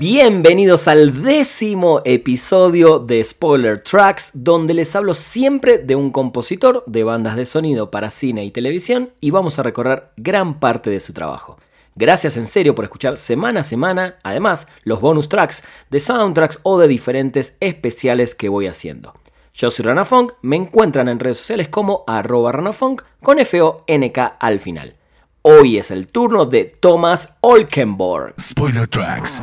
Bienvenidos 0.00 0.88
al 0.88 1.22
décimo 1.22 2.00
episodio 2.06 3.00
de 3.00 3.22
Spoiler 3.22 3.82
Tracks, 3.82 4.30
donde 4.32 4.72
les 4.72 4.96
hablo 4.96 5.14
siempre 5.14 5.76
de 5.76 5.94
un 5.94 6.10
compositor 6.10 6.82
de 6.86 7.04
bandas 7.04 7.36
de 7.36 7.44
sonido 7.44 7.90
para 7.90 8.08
cine 8.08 8.42
y 8.46 8.50
televisión 8.50 9.10
y 9.20 9.30
vamos 9.30 9.58
a 9.58 9.62
recorrer 9.62 10.08
gran 10.16 10.58
parte 10.58 10.88
de 10.88 11.00
su 11.00 11.12
trabajo. 11.12 11.58
Gracias 11.96 12.38
en 12.38 12.46
serio 12.46 12.74
por 12.74 12.86
escuchar 12.86 13.18
semana 13.18 13.60
a 13.60 13.64
semana, 13.64 14.16
además 14.22 14.68
los 14.84 15.02
bonus 15.02 15.28
tracks 15.28 15.62
de 15.90 16.00
soundtracks 16.00 16.60
o 16.62 16.78
de 16.78 16.88
diferentes 16.88 17.58
especiales 17.60 18.34
que 18.34 18.48
voy 18.48 18.68
haciendo. 18.68 19.12
Yo 19.52 19.70
soy 19.70 19.84
Rana 19.84 20.06
Funk, 20.06 20.32
me 20.40 20.56
encuentran 20.56 21.10
en 21.10 21.20
redes 21.20 21.36
sociales 21.36 21.68
como 21.68 22.04
arroba 22.06 22.52
ranafunk 22.52 23.02
con 23.22 23.38
F-O-N-K 23.38 24.24
al 24.40 24.60
final. 24.60 24.96
Hoy 25.42 25.78
es 25.78 25.90
el 25.90 26.06
turno 26.06 26.44
de 26.44 26.66
Thomas 26.66 27.30
Olkenborg. 27.40 28.34
Spoiler 28.38 28.86
Tracks. 28.86 29.42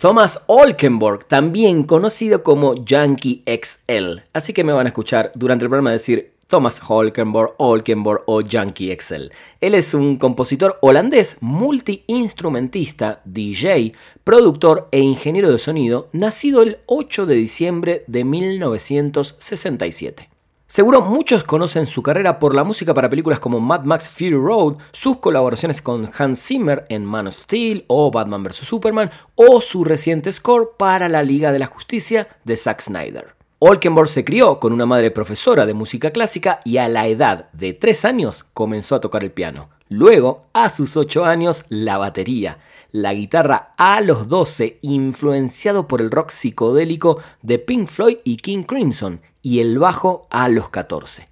Thomas 0.00 0.40
Olkenborg, 0.46 1.26
también 1.26 1.82
conocido 1.82 2.42
como 2.42 2.74
Yankee 2.76 3.44
XL. 3.44 4.20
Así 4.32 4.54
que 4.54 4.64
me 4.64 4.72
van 4.72 4.86
a 4.86 4.88
escuchar 4.88 5.30
durante 5.34 5.66
el 5.66 5.68
programa 5.68 5.92
decir 5.92 6.32
Thomas 6.46 6.80
Olkenborg, 6.88 7.52
Olkenborg 7.58 8.22
o 8.24 8.40
Yankee 8.40 8.96
XL. 8.98 9.24
Él 9.60 9.74
es 9.74 9.92
un 9.92 10.16
compositor 10.16 10.78
holandés, 10.80 11.36
multiinstrumentista, 11.42 13.20
DJ, 13.26 13.92
productor 14.24 14.88
e 14.90 15.00
ingeniero 15.00 15.52
de 15.52 15.58
sonido, 15.58 16.08
nacido 16.14 16.62
el 16.62 16.78
8 16.86 17.26
de 17.26 17.34
diciembre 17.34 18.04
de 18.06 18.24
1967. 18.24 20.31
Seguro 20.72 21.02
muchos 21.02 21.44
conocen 21.44 21.84
su 21.84 22.02
carrera 22.02 22.38
por 22.38 22.56
la 22.56 22.64
música 22.64 22.94
para 22.94 23.10
películas 23.10 23.38
como 23.38 23.60
Mad 23.60 23.82
Max 23.82 24.08
Fury 24.08 24.30
Road, 24.30 24.78
sus 24.90 25.18
colaboraciones 25.18 25.82
con 25.82 26.08
Hans 26.16 26.42
Zimmer 26.46 26.86
en 26.88 27.04
Man 27.04 27.26
of 27.26 27.34
Steel 27.34 27.84
o 27.88 28.10
Batman 28.10 28.42
vs. 28.42 28.66
Superman, 28.66 29.10
o 29.34 29.60
su 29.60 29.84
reciente 29.84 30.32
score 30.32 30.70
para 30.78 31.10
la 31.10 31.22
Liga 31.22 31.52
de 31.52 31.58
la 31.58 31.66
Justicia 31.66 32.26
de 32.44 32.56
Zack 32.56 32.80
Snyder. 32.80 33.34
Olkenborg 33.58 34.08
se 34.08 34.24
crió 34.24 34.60
con 34.60 34.72
una 34.72 34.86
madre 34.86 35.10
profesora 35.10 35.66
de 35.66 35.74
música 35.74 36.10
clásica 36.10 36.60
y 36.64 36.78
a 36.78 36.88
la 36.88 37.06
edad 37.06 37.50
de 37.52 37.74
3 37.74 38.06
años 38.06 38.46
comenzó 38.54 38.94
a 38.94 39.02
tocar 39.02 39.22
el 39.24 39.30
piano. 39.30 39.68
Luego, 39.90 40.46
a 40.54 40.70
sus 40.70 40.96
8 40.96 41.26
años, 41.26 41.66
la 41.68 41.98
batería. 41.98 42.60
La 42.92 43.12
guitarra 43.12 43.74
a 43.76 44.00
los 44.00 44.26
12, 44.26 44.78
influenciado 44.80 45.86
por 45.86 46.00
el 46.00 46.10
rock 46.10 46.30
psicodélico 46.30 47.18
de 47.42 47.58
Pink 47.58 47.88
Floyd 47.88 48.18
y 48.24 48.38
King 48.38 48.64
Crimson, 48.64 49.20
y 49.42 49.60
el 49.60 49.78
bajo 49.78 50.26
a 50.30 50.48
los 50.48 50.70
14. 50.70 51.28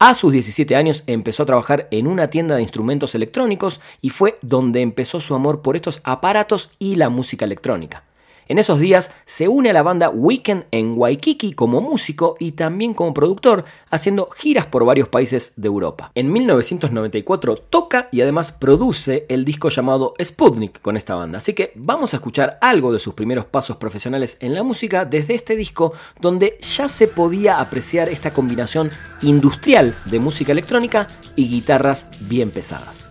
A 0.00 0.14
sus 0.14 0.32
17 0.32 0.76
años 0.76 1.02
empezó 1.08 1.42
a 1.42 1.46
trabajar 1.46 1.88
en 1.90 2.06
una 2.06 2.28
tienda 2.28 2.54
de 2.54 2.62
instrumentos 2.62 3.16
electrónicos 3.16 3.80
y 4.00 4.10
fue 4.10 4.38
donde 4.42 4.80
empezó 4.80 5.18
su 5.18 5.34
amor 5.34 5.60
por 5.60 5.74
estos 5.74 6.00
aparatos 6.04 6.70
y 6.78 6.94
la 6.94 7.08
música 7.08 7.44
electrónica. 7.44 8.04
En 8.48 8.58
esos 8.58 8.80
días 8.80 9.10
se 9.26 9.46
une 9.46 9.68
a 9.68 9.72
la 9.74 9.82
banda 9.82 10.08
Weekend 10.08 10.64
en 10.70 10.94
Waikiki 10.96 11.52
como 11.52 11.82
músico 11.82 12.36
y 12.40 12.52
también 12.52 12.94
como 12.94 13.12
productor, 13.12 13.66
haciendo 13.90 14.30
giras 14.30 14.64
por 14.64 14.86
varios 14.86 15.08
países 15.08 15.52
de 15.56 15.68
Europa. 15.68 16.10
En 16.14 16.32
1994 16.32 17.56
toca 17.56 18.08
y 18.10 18.22
además 18.22 18.52
produce 18.52 19.26
el 19.28 19.44
disco 19.44 19.68
llamado 19.68 20.14
Sputnik 20.22 20.80
con 20.80 20.96
esta 20.96 21.14
banda, 21.14 21.38
así 21.38 21.52
que 21.52 21.72
vamos 21.74 22.14
a 22.14 22.16
escuchar 22.16 22.58
algo 22.62 22.90
de 22.90 22.98
sus 22.98 23.12
primeros 23.12 23.44
pasos 23.44 23.76
profesionales 23.76 24.38
en 24.40 24.54
la 24.54 24.62
música 24.62 25.04
desde 25.04 25.34
este 25.34 25.54
disco 25.54 25.92
donde 26.18 26.58
ya 26.60 26.88
se 26.88 27.06
podía 27.06 27.60
apreciar 27.60 28.08
esta 28.08 28.32
combinación 28.32 28.90
industrial 29.20 29.94
de 30.06 30.20
música 30.20 30.52
electrónica 30.52 31.08
y 31.36 31.48
guitarras 31.48 32.06
bien 32.20 32.50
pesadas. 32.50 33.08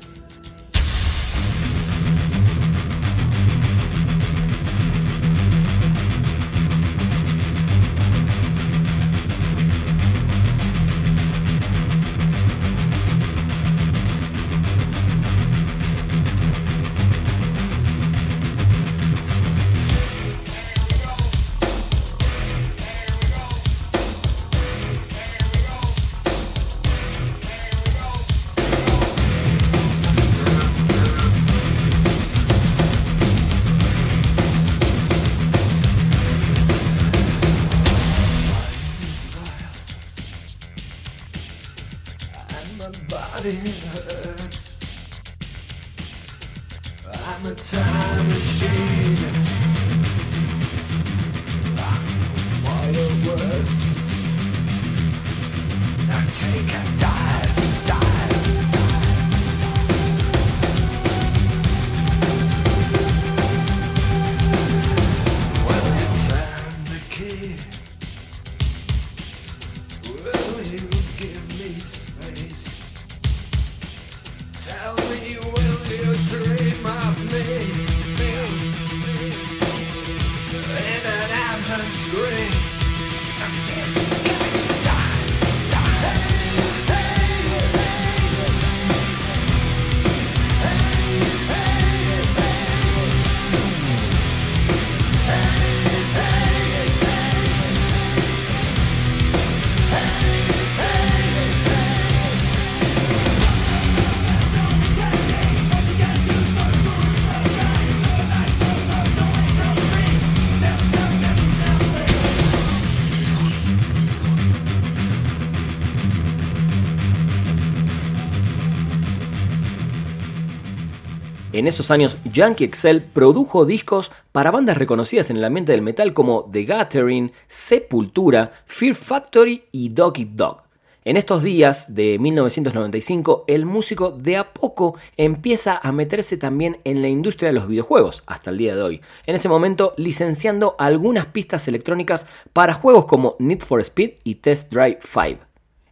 En 121.57 121.65
esos 121.65 121.89
años, 121.89 122.19
Yankee 122.31 122.65
Excel 122.65 123.01
produjo 123.01 123.65
discos 123.65 124.12
para 124.31 124.51
bandas 124.51 124.77
reconocidas 124.77 125.31
en 125.31 125.38
el 125.38 125.44
ambiente 125.44 125.71
del 125.71 125.81
metal 125.81 126.13
como 126.13 126.48
The 126.51 126.65
Gathering, 126.65 127.31
Sepultura, 127.48 128.51
Fear 128.68 128.94
Factory 128.94 129.63
y 129.71 129.89
Dog 129.89 130.19
Eat 130.19 130.30
Dog. 130.33 130.62
En 131.04 131.18
estos 131.18 131.42
días 131.42 131.95
de 131.95 132.19
1995, 132.19 133.45
el 133.48 133.65
músico 133.65 134.12
de 134.12 134.38
a 134.38 134.54
poco 134.54 134.98
empieza 135.15 135.80
a 135.81 135.92
meterse 135.92 136.38
también 136.38 136.77
en 136.83 137.01
la 137.01 137.07
industria 137.07 137.48
de 137.48 137.54
los 137.54 137.68
videojuegos, 137.68 138.21
hasta 138.27 138.51
el 138.51 138.60
día 138.60 138.75
de 138.75 138.83
hoy. 138.83 139.01
En 139.25 139.33
ese 139.33 139.50
momento, 139.50 139.95
licenciando 139.98 140.75
algunas 140.77 141.25
pistas 141.25 141.68
electrónicas 141.68 142.27
para 142.53 142.75
juegos 142.75 143.07
como 143.07 143.36
Need 143.39 143.62
for 143.62 143.81
Speed 143.81 144.12
y 144.24 144.36
Test 144.36 144.71
Drive 144.71 145.00
5. 145.01 145.44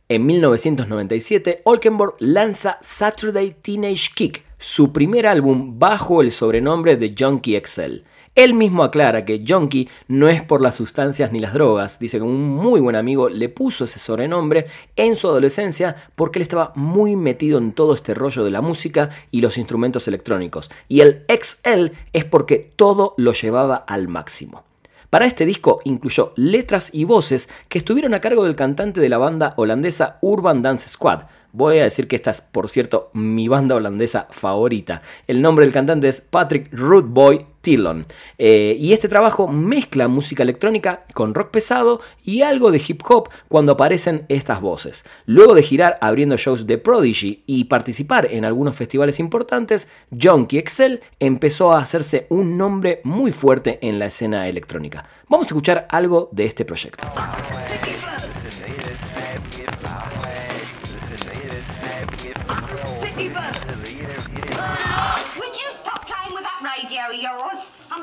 En 0.10 0.28
1997, 0.28 1.62
Olkenborg 1.64 2.18
lanza 2.20 2.78
Saturday 2.82 3.56
Teenage 3.60 4.10
Kick, 4.14 4.44
su 4.66 4.92
primer 4.92 5.28
álbum 5.28 5.78
bajo 5.78 6.24
el 6.24 6.32
sobrenombre 6.32 6.96
de 6.96 7.14
Junkie 7.16 7.62
XL. 7.64 8.02
Él 8.34 8.56
mismo 8.56 8.84
aclara 8.84 9.24
que 9.24 9.46
Junkie 9.48 9.88
no 10.08 10.28
es 10.28 10.42
por 10.42 10.60
las 10.60 10.74
sustancias 10.74 11.32
ni 11.32 11.40
las 11.40 11.54
drogas, 11.54 12.00
dice 12.00 12.18
que 12.18 12.24
un 12.24 12.42
muy 12.42 12.80
buen 12.80 12.96
amigo 12.96 13.30
le 13.30 13.48
puso 13.48 13.86
ese 13.86 14.00
sobrenombre 14.00 14.66
en 14.96 15.18
su 15.18 15.28
adolescencia 15.28 15.96
porque 16.16 16.40
él 16.40 16.44
estaba 16.44 16.74
muy 16.74 17.16
metido 17.16 17.60
en 17.60 17.74
todo 17.74 17.94
este 17.94 18.16
rollo 18.16 18.44
de 18.44 18.50
la 18.50 18.62
música 18.62 19.12
y 19.30 19.42
los 19.42 19.60
instrumentos 19.60 20.08
electrónicos. 20.08 20.72
Y 20.88 21.02
el 21.02 21.26
XL 21.30 21.92
es 22.12 22.26
porque 22.26 22.72
todo 22.76 23.14
lo 23.18 23.34
llevaba 23.34 23.76
al 23.76 24.08
máximo. 24.08 24.64
Para 25.12 25.28
este 25.28 25.46
disco 25.46 25.80
incluyó 25.86 26.34
letras 26.36 26.90
y 26.92 27.06
voces 27.06 27.50
que 27.70 27.78
estuvieron 27.78 28.14
a 28.14 28.20
cargo 28.20 28.44
del 28.44 28.56
cantante 28.56 29.00
de 29.00 29.10
la 29.10 29.20
banda 29.20 29.54
holandesa 29.58 30.18
Urban 30.22 30.62
Dance 30.62 30.90
Squad. 30.90 31.22
Voy 31.56 31.80
a 31.80 31.86
decir 31.86 32.10
que 32.10 32.18
esta 32.18 32.32
es, 32.32 32.42
por 32.42 32.68
cierto, 32.68 33.12
mi 33.14 33.48
banda 33.48 33.76
holandesa 33.76 34.28
favorita. 34.30 35.02
El 35.26 35.42
nombre 35.42 35.64
del 35.64 35.74
cantante 35.74 36.10
es 36.10 36.20
Patrick 36.20 36.68
Rootboy 36.74 37.46
Tillon. 37.62 38.06
Eh, 38.38 38.76
y 38.78 38.92
este 38.92 39.08
trabajo 39.08 39.48
mezcla 39.48 40.10
música 40.10 40.44
electrónica 40.44 41.06
con 41.14 41.34
rock 41.34 41.52
pesado 41.52 42.02
y 42.26 42.42
algo 42.42 42.72
de 42.72 42.82
hip 42.86 43.02
hop 43.08 43.30
cuando 43.48 43.72
aparecen 43.72 44.26
estas 44.28 44.60
voces. 44.60 45.06
Luego 45.28 45.56
de 45.56 45.64
girar 45.64 45.98
abriendo 46.02 46.36
shows 46.36 46.68
de 46.68 46.78
Prodigy 46.78 47.44
y 47.46 47.64
participar 47.64 48.28
en 48.34 48.44
algunos 48.44 48.76
festivales 48.76 49.22
importantes, 49.22 49.88
Junkie 50.12 50.58
Excel 50.58 51.04
empezó 51.22 51.72
a 51.72 51.80
hacerse 51.80 52.28
un 52.28 52.58
nombre 52.58 53.00
muy 53.06 53.32
fuerte 53.32 53.80
en 53.82 53.98
la 53.98 54.08
escena 54.08 54.50
electrónica. 54.50 55.06
Vamos 55.30 55.48
a 55.48 55.52
escuchar 55.52 55.88
algo 55.90 56.28
de 56.34 56.44
este 56.44 56.66
proyecto. 56.66 57.08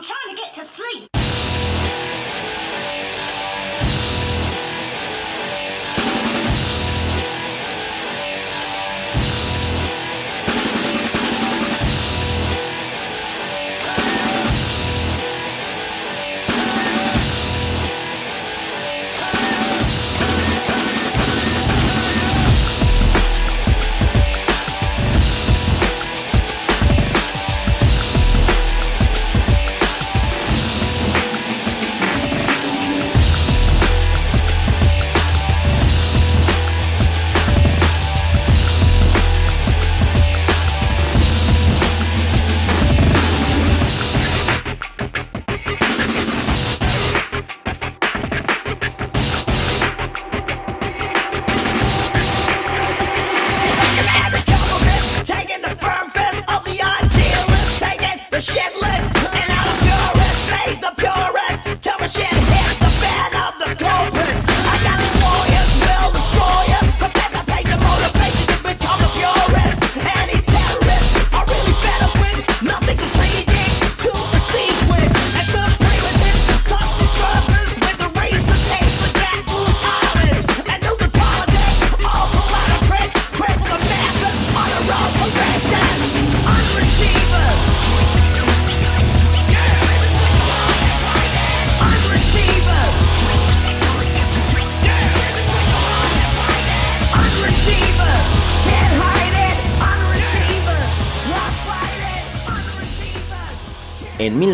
I'm 0.02 0.08
trying 0.08 0.36
to 0.36 0.42
get 0.42 0.54
to 0.54 0.74
sleep. 0.74 1.31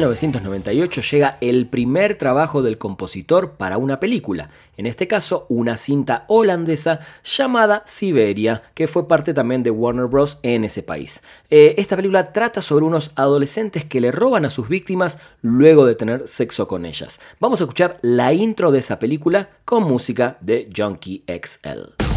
1998 0.09 1.03
llega 1.03 1.39
el 1.41 1.67
primer 1.67 2.17
trabajo 2.17 2.63
del 2.63 2.79
compositor 2.79 3.53
para 3.53 3.79
una 3.79 4.01
película, 4.01 4.51
en 4.77 4.87
este 4.87 5.07
caso 5.07 5.47
una 5.49 5.77
cinta 5.77 6.25
holandesa 6.29 7.01
llamada 7.25 7.83
Siberia, 7.85 8.63
que 8.75 8.89
fue 8.89 9.07
parte 9.07 9.35
también 9.35 9.63
de 9.63 9.71
Warner 9.71 10.07
Bros. 10.07 10.39
en 10.43 10.65
ese 10.65 10.83
país. 10.83 11.23
Eh, 11.51 11.75
esta 11.79 11.97
película 11.97 12.33
trata 12.33 12.63
sobre 12.63 12.85
unos 12.85 13.11
adolescentes 13.17 13.85
que 13.85 14.01
le 14.01 14.13
roban 14.13 14.45
a 14.45 14.51
sus 14.51 14.69
víctimas 14.69 15.19
luego 15.43 15.85
de 15.85 15.95
tener 15.95 16.27
sexo 16.27 16.67
con 16.69 16.87
ellas. 16.87 17.21
Vamos 17.39 17.61
a 17.61 17.65
escuchar 17.65 17.99
la 18.03 18.33
intro 18.33 18.71
de 18.71 18.79
esa 18.79 18.99
película 18.99 19.51
con 19.65 19.85
música 19.85 20.39
de 20.41 20.71
Junkie 20.75 21.25
XL. 21.27 22.08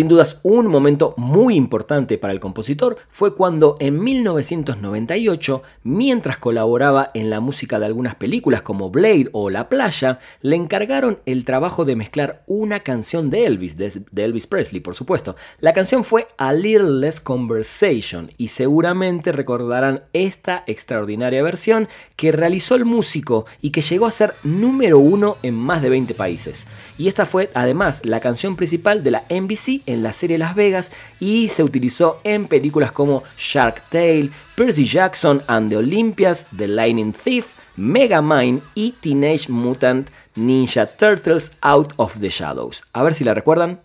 Sin 0.00 0.08
dudas, 0.08 0.40
un 0.44 0.66
momento 0.66 1.12
muy 1.18 1.56
importante 1.56 2.16
para 2.16 2.32
el 2.32 2.40
compositor 2.40 2.96
fue 3.10 3.34
cuando 3.34 3.76
en 3.80 4.02
1998, 4.02 5.62
mientras 5.82 6.38
colaboraba 6.38 7.10
en 7.12 7.28
la 7.28 7.40
música 7.40 7.78
de 7.78 7.84
algunas 7.84 8.14
películas 8.14 8.62
como 8.62 8.88
Blade 8.88 9.28
o 9.32 9.50
La 9.50 9.68
Playa, 9.68 10.18
le 10.40 10.56
encargaron 10.56 11.18
el 11.26 11.44
trabajo 11.44 11.84
de 11.84 11.96
mezclar 11.96 12.44
una 12.46 12.80
canción 12.80 13.28
de 13.28 13.44
Elvis, 13.44 13.76
de 13.76 13.92
Elvis 14.16 14.46
Presley, 14.46 14.80
por 14.80 14.94
supuesto. 14.94 15.36
La 15.58 15.74
canción 15.74 16.02
fue 16.02 16.28
A 16.38 16.54
Little 16.54 17.00
Less 17.00 17.20
Conversation 17.20 18.32
y 18.38 18.48
seguramente 18.48 19.32
recordarán 19.32 20.04
esta 20.14 20.64
extraordinaria 20.66 21.42
versión 21.42 21.88
que 22.16 22.32
realizó 22.32 22.74
el 22.74 22.86
músico 22.86 23.44
y 23.60 23.68
que 23.68 23.82
llegó 23.82 24.06
a 24.06 24.10
ser 24.12 24.32
número 24.44 24.98
uno 24.98 25.36
en 25.42 25.56
más 25.56 25.82
de 25.82 25.90
20 25.90 26.14
países. 26.14 26.66
Y 26.96 27.08
esta 27.08 27.26
fue 27.26 27.50
además 27.52 28.00
la 28.02 28.20
canción 28.20 28.56
principal 28.56 29.04
de 29.04 29.10
la 29.10 29.24
NBC 29.28 29.89
en 29.92 30.02
la 30.02 30.12
serie 30.12 30.38
Las 30.38 30.54
Vegas 30.54 30.92
y 31.18 31.48
se 31.48 31.62
utilizó 31.62 32.20
en 32.24 32.46
películas 32.46 32.92
como 32.92 33.22
Shark 33.36 33.82
Tale, 33.90 34.30
Percy 34.54 34.86
Jackson 34.86 35.42
and 35.46 35.70
the 35.70 35.76
Olympias, 35.76 36.46
The 36.56 36.68
Lightning 36.68 37.12
Thief, 37.12 37.46
Megamind 37.76 38.62
y 38.74 38.92
Teenage 39.00 39.48
Mutant 39.48 40.08
Ninja 40.36 40.86
Turtles 40.86 41.52
Out 41.60 41.92
of 41.96 42.18
the 42.20 42.28
Shadows. 42.28 42.84
A 42.92 43.02
ver 43.02 43.14
si 43.14 43.24
la 43.24 43.34
recuerdan. 43.34 43.80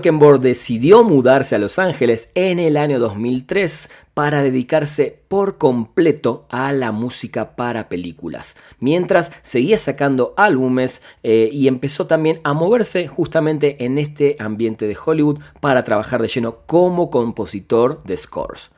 Olkenborg 0.00 0.40
decidió 0.40 1.04
mudarse 1.04 1.54
a 1.54 1.58
Los 1.58 1.78
Ángeles 1.78 2.30
en 2.34 2.58
el 2.58 2.78
año 2.78 2.98
2003 2.98 3.90
para 4.14 4.42
dedicarse 4.42 5.20
por 5.28 5.58
completo 5.58 6.46
a 6.48 6.72
la 6.72 6.90
música 6.90 7.54
para 7.54 7.90
películas, 7.90 8.56
mientras 8.78 9.30
seguía 9.42 9.78
sacando 9.78 10.32
álbumes 10.38 11.02
eh, 11.22 11.50
y 11.52 11.68
empezó 11.68 12.06
también 12.06 12.40
a 12.44 12.54
moverse 12.54 13.08
justamente 13.08 13.84
en 13.84 13.98
este 13.98 14.36
ambiente 14.38 14.86
de 14.86 14.96
Hollywood 15.04 15.40
para 15.60 15.84
trabajar 15.84 16.22
de 16.22 16.28
lleno 16.28 16.60
como 16.64 17.10
compositor 17.10 18.02
de 18.04 18.16
scores. 18.16 18.70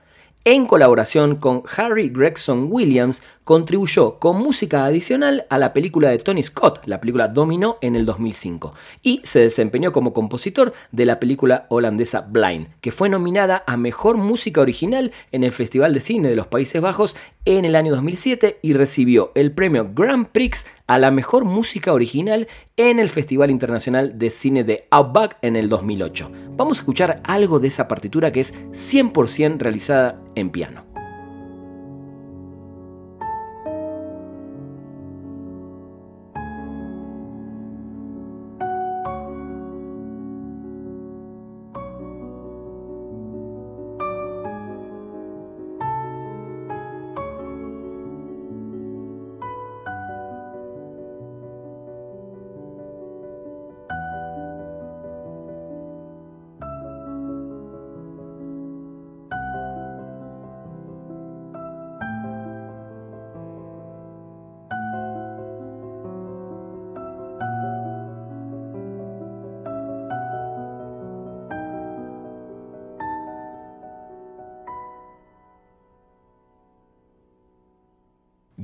En 0.44 0.66
colaboración 0.66 1.36
con 1.36 1.62
Harry 1.76 2.08
Gregson 2.08 2.66
Williams, 2.68 3.22
contribuyó 3.44 4.18
con 4.18 4.38
música 4.38 4.84
adicional 4.84 5.46
a 5.50 5.58
la 5.58 5.72
película 5.72 6.10
de 6.10 6.18
Tony 6.18 6.42
Scott, 6.42 6.80
la 6.86 7.00
película 7.00 7.28
Domino, 7.28 7.78
en 7.80 7.96
el 7.96 8.06
2005, 8.06 8.74
y 9.02 9.20
se 9.24 9.40
desempeñó 9.40 9.92
como 9.92 10.12
compositor 10.12 10.72
de 10.92 11.06
la 11.06 11.18
película 11.20 11.66
holandesa 11.68 12.20
Blind, 12.20 12.68
que 12.80 12.92
fue 12.92 13.08
nominada 13.08 13.64
a 13.66 13.76
Mejor 13.76 14.16
Música 14.16 14.60
Original 14.60 15.12
en 15.32 15.44
el 15.44 15.52
Festival 15.52 15.94
de 15.94 16.00
Cine 16.00 16.28
de 16.28 16.36
los 16.36 16.46
Países 16.46 16.80
Bajos 16.80 17.16
en 17.44 17.64
el 17.64 17.74
año 17.74 17.92
2007 17.92 18.60
y 18.62 18.72
recibió 18.74 19.32
el 19.34 19.52
premio 19.52 19.90
Grand 19.94 20.28
Prix 20.28 20.66
a 20.86 20.98
la 20.98 21.10
Mejor 21.10 21.44
Música 21.44 21.92
Original 21.92 22.46
en 22.76 22.98
el 22.98 23.08
Festival 23.08 23.50
Internacional 23.50 24.18
de 24.18 24.30
Cine 24.30 24.64
de 24.64 24.86
Outback 24.90 25.38
en 25.42 25.56
el 25.56 25.68
2008. 25.68 26.30
Vamos 26.56 26.78
a 26.78 26.80
escuchar 26.80 27.20
algo 27.24 27.58
de 27.58 27.68
esa 27.68 27.88
partitura 27.88 28.30
que 28.30 28.40
es 28.40 28.54
100% 28.72 29.58
realizada 29.58 30.20
en 30.34 30.50
piano. 30.50 30.91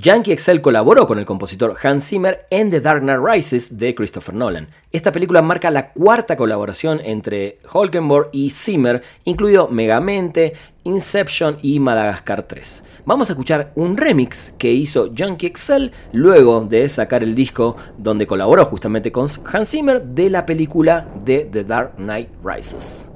Yankee 0.01 0.31
Excel 0.31 0.61
colaboró 0.61 1.05
con 1.05 1.19
el 1.19 1.25
compositor 1.25 1.75
Hans 1.83 2.07
Zimmer 2.07 2.47
en 2.51 2.71
The 2.71 2.79
Dark 2.79 3.01
Knight 3.01 3.19
Rises 3.21 3.77
de 3.77 3.93
Christopher 3.93 4.33
Nolan. 4.33 4.69
Esta 4.93 5.11
película 5.11 5.41
marca 5.41 5.69
la 5.71 5.91
cuarta 5.91 6.37
colaboración 6.37 7.01
entre 7.03 7.57
Holkenborg 7.69 8.29
y 8.31 8.49
Zimmer, 8.51 9.03
incluido 9.25 9.67
Megamente, 9.67 10.53
Inception 10.85 11.57
y 11.61 11.81
Madagascar 11.81 12.43
3. 12.43 12.83
Vamos 13.03 13.29
a 13.29 13.33
escuchar 13.33 13.73
un 13.75 13.97
remix 13.97 14.53
que 14.57 14.71
hizo 14.71 15.13
Yankee 15.13 15.47
Excel 15.47 15.91
luego 16.13 16.61
de 16.61 16.87
sacar 16.87 17.21
el 17.21 17.35
disco 17.35 17.75
donde 17.97 18.25
colaboró 18.25 18.63
justamente 18.63 19.11
con 19.11 19.27
Hans 19.51 19.69
Zimmer 19.69 20.01
de 20.01 20.29
la 20.29 20.45
película 20.45 21.09
de 21.25 21.39
The 21.51 21.65
Dark 21.65 21.97
Knight 21.97 22.29
Rises. 22.41 23.08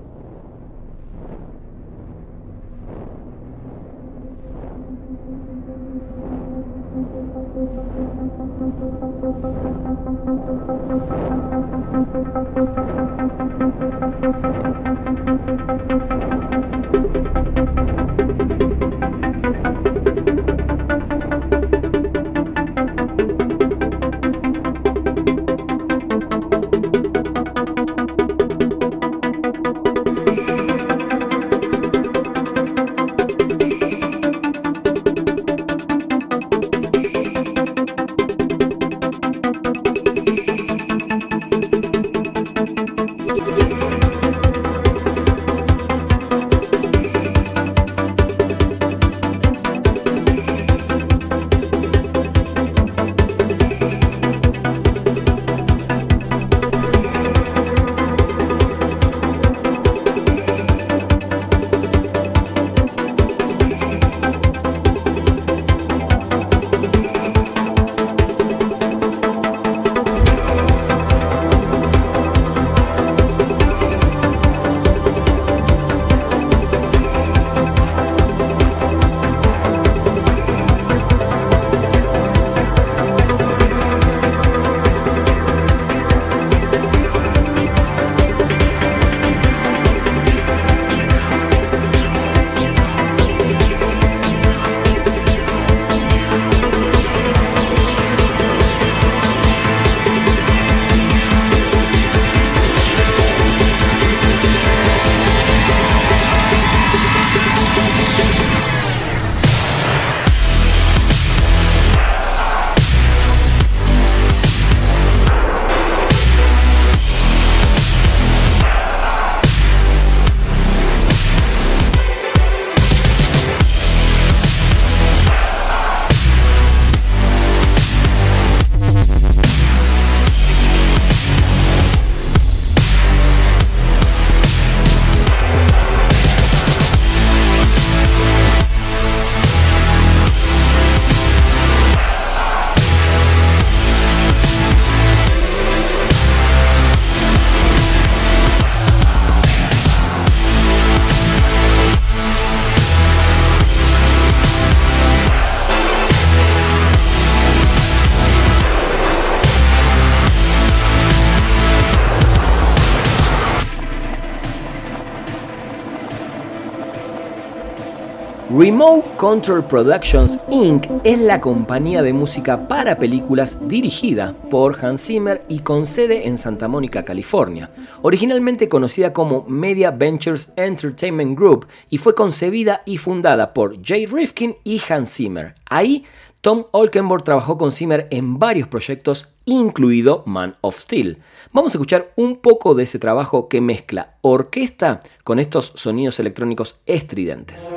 Remote 168.56 169.04
Control 169.18 169.64
Productions 169.64 170.40
Inc. 170.52 170.86
es 171.04 171.20
la 171.20 171.42
compañía 171.42 172.04
de 172.04 172.14
música 172.14 172.68
para 172.68 173.00
películas 173.00 173.58
dirigida 173.68 174.36
por 174.52 174.78
Hans 174.86 175.08
Zimmer 175.08 175.44
y 175.50 175.62
con 175.62 175.88
sede 175.88 176.28
en 176.28 176.38
Santa 176.38 176.68
Mónica, 176.68 177.04
California. 177.04 177.72
Originalmente 178.04 178.70
conocida 178.70 179.12
como 179.12 179.44
Media 179.48 179.90
Ventures 179.90 180.54
Entertainment 180.56 181.36
Group 181.36 181.66
y 181.90 181.98
fue 181.98 182.14
concebida 182.14 182.84
y 182.86 182.98
fundada 182.98 183.56
por 183.56 183.84
Jay 183.84 184.06
Rifkin 184.06 184.56
y 184.64 184.80
Hans 184.88 185.16
Zimmer. 185.16 185.56
Ahí 185.66 186.06
Tom 186.44 186.66
Olkenborg 186.72 187.24
trabajó 187.24 187.58
con 187.58 187.72
Zimmer 187.72 188.06
en 188.12 188.38
varios 188.38 188.68
proyectos, 188.68 189.30
incluido 189.46 190.24
Man 190.26 190.58
of 190.60 190.78
Steel. 190.78 191.20
Vamos 191.54 191.74
a 191.74 191.78
escuchar 191.78 192.12
un 192.18 192.36
poco 192.36 192.76
de 192.76 192.84
ese 192.84 193.00
trabajo 193.00 193.48
que 193.48 193.62
mezcla 193.62 194.18
orquesta 194.20 195.00
con 195.24 195.40
estos 195.40 195.72
sonidos 195.76 196.20
electrónicos 196.20 196.82
estridentes. 196.86 197.74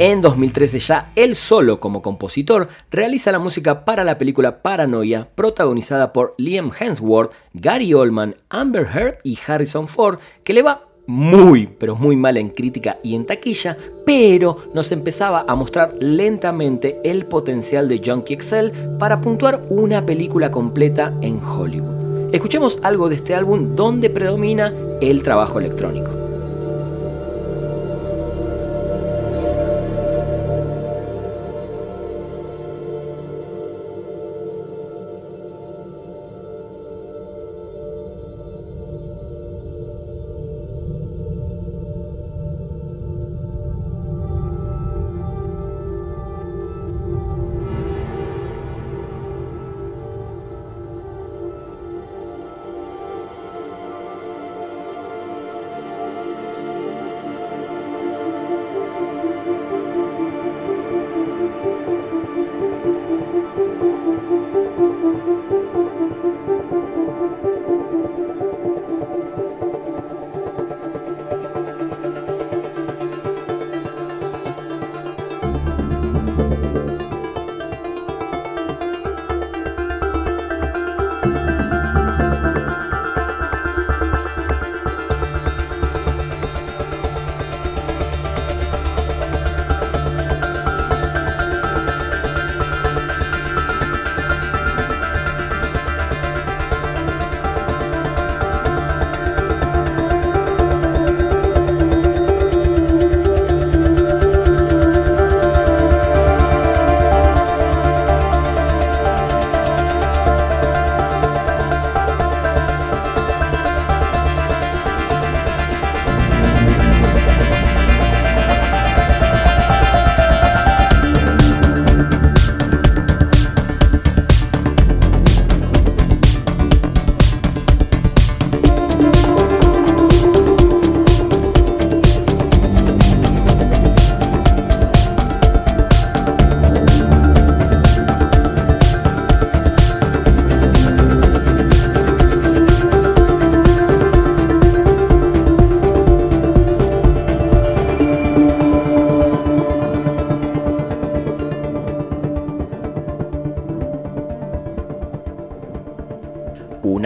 En 0.00 0.22
2013 0.22 0.78
ya 0.78 1.12
él 1.14 1.36
solo 1.36 1.78
como 1.78 2.00
compositor 2.00 2.68
realiza 2.90 3.32
la 3.32 3.38
música 3.38 3.84
para 3.84 4.02
la 4.02 4.16
película 4.16 4.62
Paranoia 4.62 5.28
protagonizada 5.34 6.14
por 6.14 6.34
Liam 6.38 6.70
Hemsworth, 6.72 7.32
Gary 7.52 7.92
Oldman, 7.92 8.34
Amber 8.48 8.86
Heard 8.86 9.18
y 9.24 9.38
Harrison 9.46 9.88
Ford 9.88 10.18
que 10.42 10.54
le 10.54 10.62
va 10.62 10.86
muy 11.06 11.66
pero 11.66 11.96
muy 11.96 12.16
mal 12.16 12.38
en 12.38 12.48
crítica 12.48 12.96
y 13.02 13.14
en 13.14 13.26
taquilla, 13.26 13.76
pero 14.06 14.70
nos 14.72 14.90
empezaba 14.90 15.44
a 15.46 15.54
mostrar 15.54 15.94
lentamente 16.00 16.98
el 17.04 17.26
potencial 17.26 17.86
de 17.86 18.00
Junkie 18.02 18.32
Excel 18.32 18.72
para 18.98 19.20
puntuar 19.20 19.66
una 19.68 20.06
película 20.06 20.50
completa 20.50 21.12
en 21.20 21.44
Hollywood. 21.44 22.32
Escuchemos 22.32 22.78
algo 22.82 23.10
de 23.10 23.16
este 23.16 23.34
álbum 23.34 23.76
donde 23.76 24.08
predomina 24.08 24.72
el 25.02 25.22
trabajo 25.22 25.58
electrónico. 25.58 26.29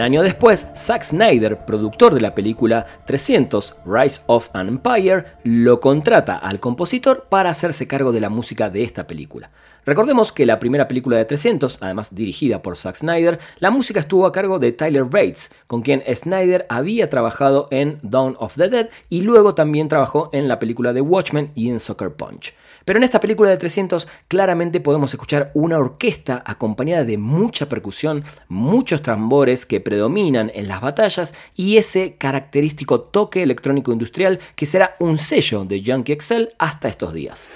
Año 0.05 0.21
después, 0.21 0.67
Zack 0.75 1.03
Snyder, 1.03 1.65
productor 1.65 2.13
de 2.13 2.21
la 2.21 2.35
película 2.35 2.85
300 3.07 3.77
Rise 3.87 4.21
of 4.27 4.49
an 4.53 4.67
Empire, 4.67 5.25
lo 5.43 5.79
contrata 5.79 6.37
al 6.37 6.59
compositor 6.59 7.25
para 7.27 7.49
hacerse 7.49 7.87
cargo 7.87 8.11
de 8.11 8.21
la 8.21 8.29
música 8.29 8.69
de 8.69 8.83
esta 8.83 9.07
película. 9.07 9.49
Recordemos 9.83 10.31
que 10.31 10.45
la 10.45 10.59
primera 10.59 10.87
película 10.87 11.17
de 11.17 11.25
300, 11.25 11.79
además 11.81 12.13
dirigida 12.13 12.61
por 12.61 12.77
Zack 12.77 12.97
Snyder, 12.97 13.39
la 13.57 13.71
música 13.71 13.99
estuvo 13.99 14.27
a 14.27 14.31
cargo 14.31 14.59
de 14.59 14.71
Tyler 14.71 15.05
Bates, 15.05 15.51
con 15.65 15.81
quien 15.81 16.03
Snyder 16.15 16.67
había 16.69 17.09
trabajado 17.09 17.67
en 17.71 17.97
Dawn 18.03 18.35
of 18.39 18.55
the 18.57 18.69
Dead 18.69 18.89
y 19.09 19.21
luego 19.21 19.55
también 19.55 19.87
trabajó 19.87 20.29
en 20.33 20.47
la 20.47 20.59
película 20.59 20.93
de 20.93 21.01
Watchmen 21.01 21.51
y 21.55 21.69
en 21.69 21.79
Soccer 21.79 22.13
Punch. 22.13 22.53
Pero 22.85 22.97
en 22.97 23.03
esta 23.03 23.19
película 23.19 23.49
de 23.49 23.57
300 23.57 24.07
claramente 24.27 24.79
podemos 24.79 25.11
escuchar 25.13 25.51
una 25.53 25.77
orquesta 25.79 26.43
acompañada 26.45 27.03
de 27.03 27.17
mucha 27.17 27.67
percusión, 27.67 28.23
muchos 28.47 29.01
tambores 29.01 29.65
que 29.65 29.81
predominan 29.81 30.51
en 30.53 30.67
las 30.67 30.81
batallas 30.81 31.33
y 31.55 31.77
ese 31.77 32.15
característico 32.17 33.01
toque 33.01 33.43
electrónico 33.43 33.91
industrial 33.91 34.39
que 34.55 34.65
será 34.65 34.95
un 34.99 35.17
sello 35.17 35.65
de 35.65 35.81
Yankee 35.81 36.13
Excel 36.13 36.53
hasta 36.59 36.87
estos 36.87 37.13
días. 37.13 37.49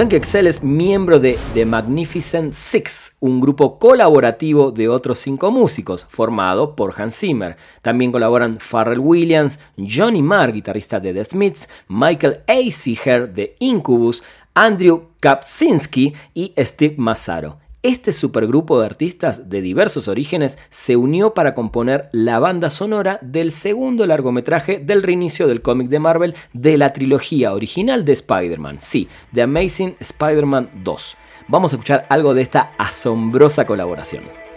Yankee 0.00 0.16
Excel 0.16 0.46
es 0.46 0.62
miembro 0.62 1.20
de 1.20 1.38
The 1.52 1.66
Magnificent 1.66 2.54
Six, 2.54 3.16
un 3.20 3.38
grupo 3.38 3.78
colaborativo 3.78 4.70
de 4.70 4.88
otros 4.88 5.18
cinco 5.18 5.50
músicos, 5.50 6.06
formado 6.08 6.74
por 6.74 6.98
Hans 6.98 7.18
Zimmer. 7.18 7.58
También 7.82 8.10
colaboran 8.10 8.60
Pharrell 8.60 8.98
Williams, 8.98 9.58
Johnny 9.76 10.22
Marr, 10.22 10.54
guitarrista 10.54 11.00
de 11.00 11.12
The 11.12 11.26
Smiths, 11.26 11.68
Michael 11.88 12.40
A. 12.46 12.70
Seeger 12.70 13.30
de 13.30 13.56
Incubus, 13.58 14.22
Andrew 14.54 15.02
Kapczynski 15.20 16.14
y 16.32 16.54
Steve 16.56 16.94
Massaro. 16.96 17.58
Este 17.82 18.12
supergrupo 18.12 18.78
de 18.78 18.84
artistas 18.84 19.48
de 19.48 19.62
diversos 19.62 20.06
orígenes 20.06 20.58
se 20.68 20.96
unió 20.96 21.32
para 21.32 21.54
componer 21.54 22.10
la 22.12 22.38
banda 22.38 22.68
sonora 22.68 23.18
del 23.22 23.52
segundo 23.52 24.06
largometraje 24.06 24.80
del 24.80 25.02
reinicio 25.02 25.46
del 25.46 25.62
cómic 25.62 25.88
de 25.88 25.98
Marvel 25.98 26.34
de 26.52 26.76
la 26.76 26.92
trilogía 26.92 27.54
original 27.54 28.04
de 28.04 28.12
Spider-Man, 28.12 28.80
sí, 28.80 29.08
The 29.32 29.42
Amazing 29.42 29.96
Spider-Man 29.98 30.68
2. 30.84 31.16
Vamos 31.48 31.72
a 31.72 31.76
escuchar 31.76 32.06
algo 32.10 32.34
de 32.34 32.42
esta 32.42 32.72
asombrosa 32.76 33.64
colaboración. 33.64 34.49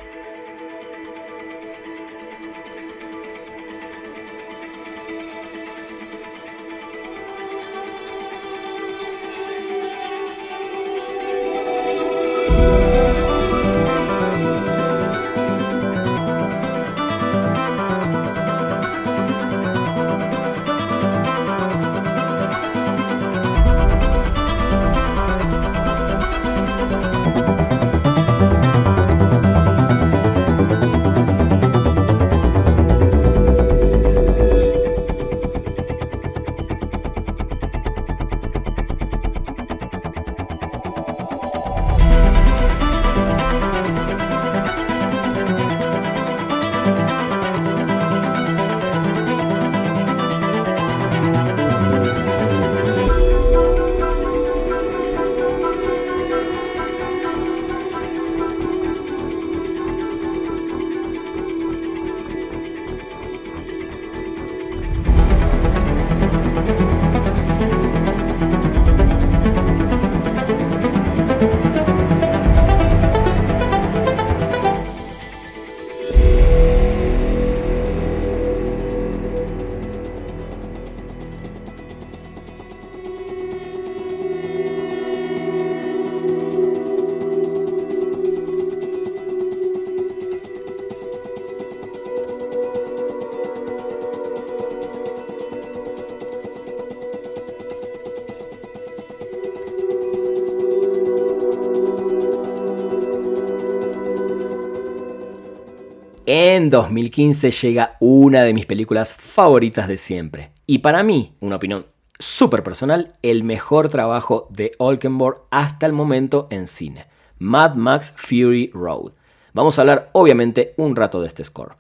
En 106.64 106.70
2015 106.70 107.52
llega 107.52 107.98
una 108.00 108.44
de 108.44 108.54
mis 108.54 108.66
películas 108.66 109.16
favoritas 109.16 109.86
de 109.90 109.98
siempre. 109.98 110.54
Y 110.66 110.78
para 110.78 111.04
mí, 111.04 111.36
una 111.42 111.58
opinión 111.58 111.88
súper 112.18 112.64
personal, 112.64 113.18
el 113.22 113.44
mejor 113.44 113.90
trabajo 113.90 114.48
de 114.50 114.72
Olkenborg 114.78 115.42
hasta 115.52 115.86
el 115.86 115.92
momento 115.92 116.48
en 116.52 116.68
cine. 116.68 117.08
Mad 117.38 117.76
Max 117.76 118.14
Fury 118.16 118.72
Road. 118.74 119.12
Vamos 119.52 119.78
a 119.78 119.82
hablar 119.82 120.10
obviamente 120.14 120.74
un 120.78 120.96
rato 120.96 121.20
de 121.20 121.28
este 121.28 121.44
score. 121.44 121.76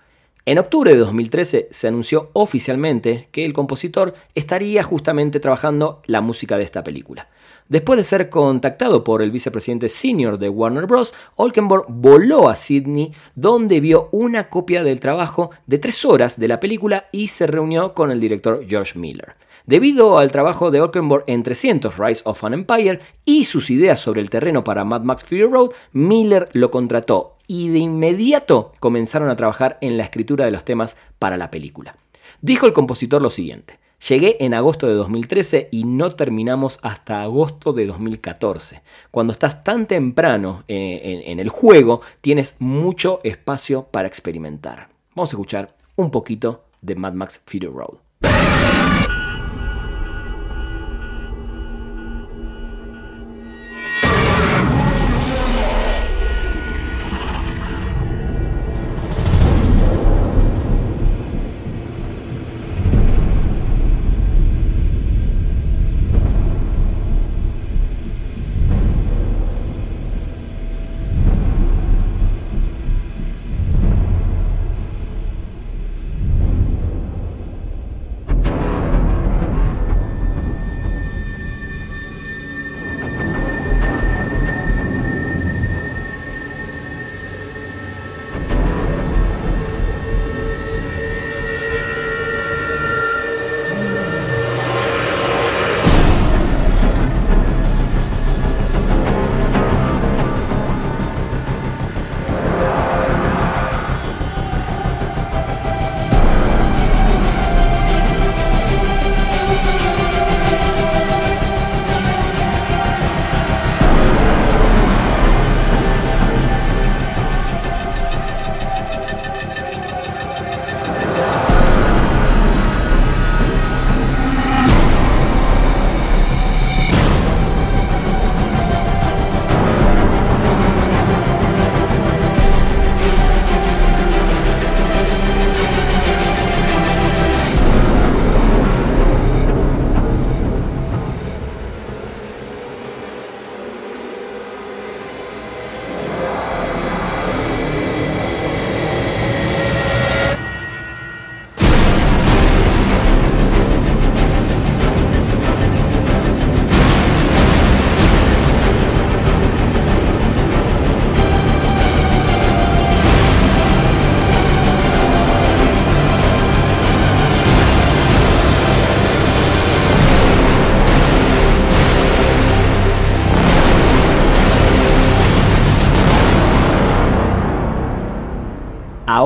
En 0.45 0.59
octubre 0.59 0.91
de 0.91 0.97
2013 0.97 1.69
se 1.71 1.87
anunció 1.87 2.29
oficialmente 2.33 3.29
que 3.31 3.45
el 3.45 3.53
compositor 3.53 4.13
estaría 4.35 4.83
justamente 4.83 5.39
trabajando 5.39 6.01
la 6.07 6.19
música 6.19 6.57
de 6.57 6.63
esta 6.63 6.83
película. 6.83 7.29
Después 7.73 7.97
de 7.97 8.03
ser 8.03 8.29
contactado 8.29 9.03
por 9.03 9.23
el 9.23 9.31
vicepresidente 9.31 9.89
senior 9.89 10.37
de 10.37 10.47
Warner 10.47 10.85
Bros., 10.85 11.11
Olkenborg 11.37 11.87
voló 11.89 12.47
a 12.47 12.55
Sydney, 12.55 13.11
donde 13.33 13.79
vio 13.79 14.09
una 14.11 14.47
copia 14.47 14.83
del 14.83 14.99
trabajo 14.99 15.49
de 15.65 15.79
tres 15.79 16.05
horas 16.05 16.39
de 16.39 16.47
la 16.47 16.59
película 16.59 17.07
y 17.11 17.29
se 17.29 17.47
reunió 17.47 17.95
con 17.95 18.11
el 18.11 18.19
director 18.19 18.63
George 18.67 18.99
Miller. 18.99 19.33
Debido 19.65 20.19
al 20.19 20.31
trabajo 20.31 20.69
de 20.69 20.81
Olkenborg 20.81 21.23
en 21.25 21.41
300 21.41 21.97
Rise 21.97 22.21
of 22.25 22.43
an 22.43 22.53
Empire 22.53 22.99
y 23.25 23.45
sus 23.45 23.71
ideas 23.71 23.99
sobre 23.99 24.21
el 24.21 24.29
terreno 24.29 24.63
para 24.63 24.85
Mad 24.85 25.01
Max 25.01 25.23
Fury 25.23 25.45
Road, 25.45 25.71
Miller 25.93 26.49
lo 26.53 26.69
contrató 26.69 27.37
y 27.47 27.69
de 27.69 27.79
inmediato 27.79 28.73
comenzaron 28.79 29.31
a 29.31 29.35
trabajar 29.35 29.79
en 29.81 29.97
la 29.97 30.03
escritura 30.03 30.45
de 30.45 30.51
los 30.51 30.63
temas 30.63 30.95
para 31.17 31.37
la 31.37 31.49
película. 31.49 31.97
Dijo 32.39 32.67
el 32.67 32.73
compositor 32.73 33.23
lo 33.23 33.31
siguiente. 33.31 33.79
Llegué 34.09 34.35
en 34.43 34.53
agosto 34.53 34.87
de 34.87 34.95
2013 34.95 35.69
y 35.71 35.85
no 35.85 36.13
terminamos 36.13 36.77
hasta 36.81 37.21
agosto 37.21 37.71
de 37.71 37.85
2014. 37.85 38.81
Cuando 39.11 39.31
estás 39.31 39.63
tan 39.63 39.87
temprano 39.87 40.65
eh, 40.67 41.23
en, 41.25 41.39
el 41.39 41.47
juego, 41.47 42.01
tienes 42.19 42.57
mucho 42.59 43.21
espacio 43.23 43.83
para 43.83 44.09
experimentar. 44.09 44.89
Vamos 45.15 45.29
a 45.29 45.35
escuchar 45.35 45.77
un 45.95 46.11
poquito 46.11 46.65
de 46.81 46.95
Mad 46.95 47.13
Max 47.13 47.41
Fury 47.45 47.67
Road. 47.67 48.02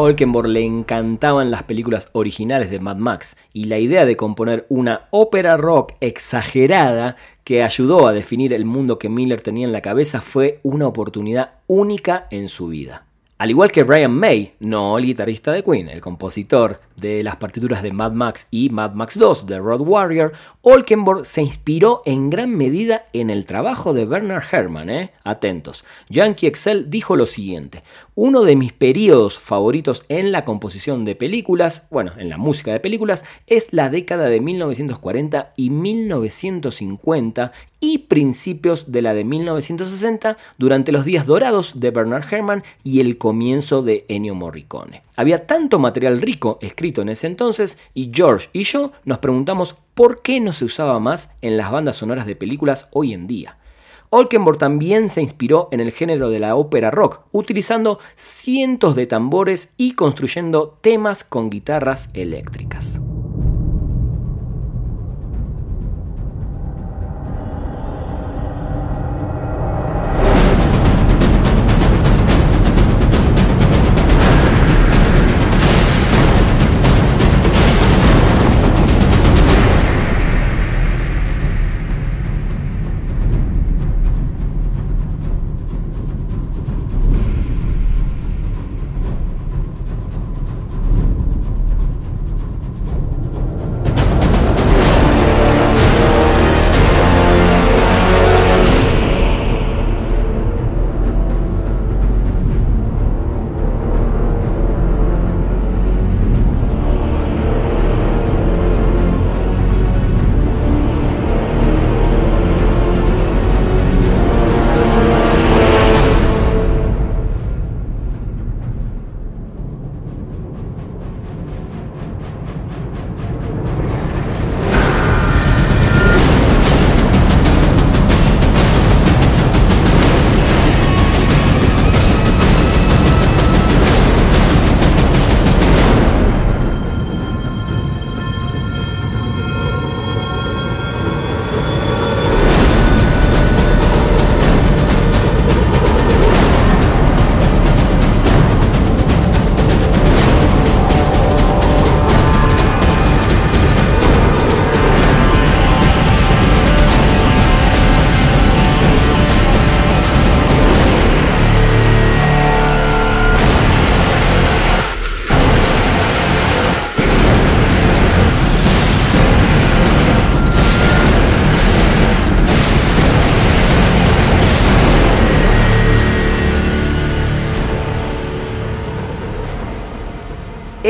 Olkenborg 0.08 0.48
le 0.48 0.64
encantaban 0.64 1.52
las 1.52 1.64
películas 1.64 2.08
originales 2.14 2.72
de 2.72 2.80
Mad 2.80 2.96
Max 2.96 3.36
y 3.52 3.66
la 3.66 3.78
idea 3.78 4.06
de 4.06 4.16
componer 4.16 4.66
una 4.70 5.08
ópera 5.12 5.58
rock 5.58 5.96
exagerada 6.00 7.18
que 7.44 7.62
ayudó 7.62 8.08
a 8.08 8.14
definir 8.14 8.54
el 8.54 8.64
mundo 8.64 9.00
que 9.00 9.10
Miller 9.10 9.42
tenía 9.42 9.68
en 9.68 9.74
la 9.74 9.82
cabeza 9.82 10.22
fue 10.22 10.62
una 10.64 10.88
oportunidad 10.88 11.56
única 11.68 12.28
en 12.32 12.48
su 12.48 12.70
vida. 12.70 13.06
Al 13.38 13.50
igual 13.50 13.70
que 13.70 13.84
Brian 13.84 14.14
May, 14.14 14.54
no 14.62 14.98
el 14.98 15.06
guitarrista 15.06 15.52
de 15.52 15.62
Queen, 15.62 15.90
el 15.90 16.00
compositor 16.00 16.80
de 16.98 17.24
las 17.24 17.38
partituras 17.38 17.82
de 17.82 17.92
Mad 17.92 18.12
Max 18.12 18.48
y 18.52 18.70
Mad 18.70 18.94
Max 18.94 19.18
2 19.18 19.46
de 19.46 19.60
Road 19.60 19.82
Warrior, 19.82 20.34
Olkenborg 20.62 21.26
se 21.26 21.42
inspiró 21.42 22.02
en 22.06 22.30
gran 22.30 22.56
medida 22.56 23.06
en 23.14 23.30
el 23.30 23.46
trabajo 23.46 23.94
de 23.94 24.06
Bernard 24.06 24.44
Herrmann. 24.52 24.90
¿eh? 24.90 25.12
Atentos. 25.24 25.86
Yankee 26.10 26.48
Excel 26.48 26.90
dijo 26.90 27.16
lo 27.16 27.26
siguiente: 27.26 27.84
Uno 28.16 28.42
de 28.44 28.56
mis 28.56 28.74
periodos 28.74 29.40
favoritos 29.40 30.04
en 30.10 30.32
la 30.32 30.44
composición 30.44 31.06
de 31.06 31.16
películas, 31.16 31.88
bueno, 31.90 32.12
en 32.18 32.30
la 32.30 32.38
música 32.38 32.72
de 32.72 32.80
películas, 32.80 33.24
es 33.46 33.72
la 33.72 33.90
década 33.90 34.26
de 34.26 34.42
1940 34.42 35.54
y 35.56 35.70
1950 35.70 37.52
y 37.80 38.00
principios 38.00 38.92
de 38.92 39.02
la 39.02 39.14
de 39.14 39.24
1960 39.24 40.38
durante 40.58 40.92
los 40.92 41.06
días 41.06 41.26
dorados 41.26 41.80
de 41.80 41.92
Bernard 41.92 42.26
Herrmann 42.32 42.64
y 42.84 43.02
el 43.02 43.18
comienzo 43.18 43.84
de 43.84 44.06
Ennio 44.08 44.36
Morricone. 44.36 45.04
Había 45.16 45.46
tanto 45.46 45.80
material 45.80 46.22
rico 46.22 46.58
escrito 46.62 46.87
en 46.96 47.10
ese 47.10 47.28
entonces 47.28 47.78
y 47.94 48.12
George 48.14 48.50
y 48.54 48.64
yo 48.64 48.92
nos 49.04 49.20
preguntamos 49.20 49.76
por 49.94 50.22
qué 50.22 50.40
no 50.40 50.54
se 50.54 50.66
usaba 50.66 51.00
más 51.00 51.30
en 51.42 51.58
las 51.58 51.72
bandas 51.72 51.98
sonoras 51.98 52.26
de 52.26 52.36
películas 52.36 52.90
hoy 52.92 53.14
en 53.14 53.28
día. 53.28 53.58
Olkenborg 54.10 54.58
también 54.58 55.10
se 55.10 55.22
inspiró 55.22 55.68
en 55.72 55.82
el 55.82 55.92
género 55.92 56.30
de 56.30 56.40
la 56.40 56.56
ópera 56.56 56.92
rock, 56.92 57.22
utilizando 57.34 58.00
cientos 58.16 58.96
de 58.96 59.06
tambores 59.06 59.74
y 59.76 59.94
construyendo 59.94 60.78
temas 60.82 61.26
con 61.26 61.50
guitarras 61.50 62.10
eléctricas. 62.14 63.02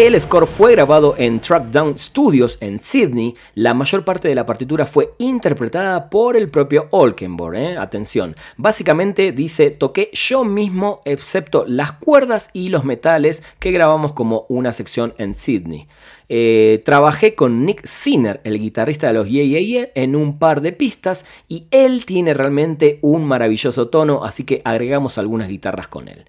El 0.08 0.22
score 0.22 0.48
fue 0.48 0.72
grabado 0.72 1.16
en 1.18 1.42
Trackdown 1.42 1.98
Studios 1.98 2.58
en 2.62 2.80
Sydney. 2.80 3.36
La 3.56 3.74
mayor 3.74 4.06
parte 4.06 4.30
de 4.30 4.36
la 4.36 4.46
partitura 4.46 4.86
fue 4.86 5.12
interpretada 5.18 6.10
por 6.10 6.38
el 6.38 6.48
propio 6.48 6.88
Olkenborg. 6.92 7.58
¿eh? 7.58 7.78
Atención, 7.78 8.34
básicamente 8.56 9.34
dice: 9.34 9.70
toqué 9.70 10.10
yo 10.14 10.46
mismo, 10.46 11.02
excepto 11.04 11.66
las 11.68 11.92
cuerdas 11.92 12.50
y 12.54 12.70
los 12.70 12.86
metales 12.86 13.44
que 13.60 13.74
grabamos 13.74 14.14
como 14.14 14.46
una 14.48 14.72
sección 14.72 15.14
en 15.18 15.34
Sydney. 15.34 15.90
Eh, 16.30 16.82
trabajé 16.86 17.36
con 17.36 17.66
Nick 17.66 17.86
Sinner, 17.86 18.40
el 18.46 18.60
guitarrista 18.60 19.08
de 19.08 19.14
los 19.14 19.28
Yeah 19.28 19.44
Yeah 19.44 19.60
Yeah, 19.60 19.90
en 19.94 20.16
un 20.16 20.40
par 20.40 20.62
de 20.62 20.72
pistas 20.72 21.26
y 21.50 21.68
él 21.70 22.06
tiene 22.06 22.34
realmente 22.34 23.00
un 23.02 23.26
maravilloso 23.26 23.90
tono, 23.90 24.24
así 24.24 24.46
que 24.46 24.62
agregamos 24.64 25.18
algunas 25.18 25.50
guitarras 25.50 25.90
con 25.90 26.08
él. 26.08 26.24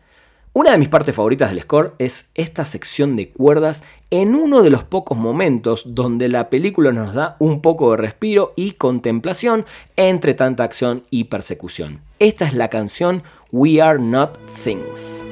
Una 0.58 0.72
de 0.72 0.78
mis 0.78 0.88
partes 0.88 1.14
favoritas 1.14 1.50
del 1.50 1.60
score 1.62 1.94
es 2.00 2.32
esta 2.34 2.64
sección 2.64 3.14
de 3.14 3.30
cuerdas 3.30 3.84
en 4.10 4.34
uno 4.34 4.60
de 4.64 4.70
los 4.70 4.82
pocos 4.82 5.16
momentos 5.16 5.84
donde 5.86 6.28
la 6.28 6.50
película 6.50 6.90
nos 6.90 7.14
da 7.14 7.36
un 7.38 7.62
poco 7.62 7.92
de 7.92 7.98
respiro 7.98 8.54
y 8.56 8.72
contemplación 8.72 9.66
entre 9.94 10.34
tanta 10.34 10.64
acción 10.64 11.04
y 11.10 11.24
persecución. 11.24 12.00
Esta 12.18 12.44
es 12.44 12.54
la 12.54 12.70
canción 12.70 13.22
We 13.52 13.80
Are 13.80 14.00
Not 14.00 14.36
Things. 14.64 15.24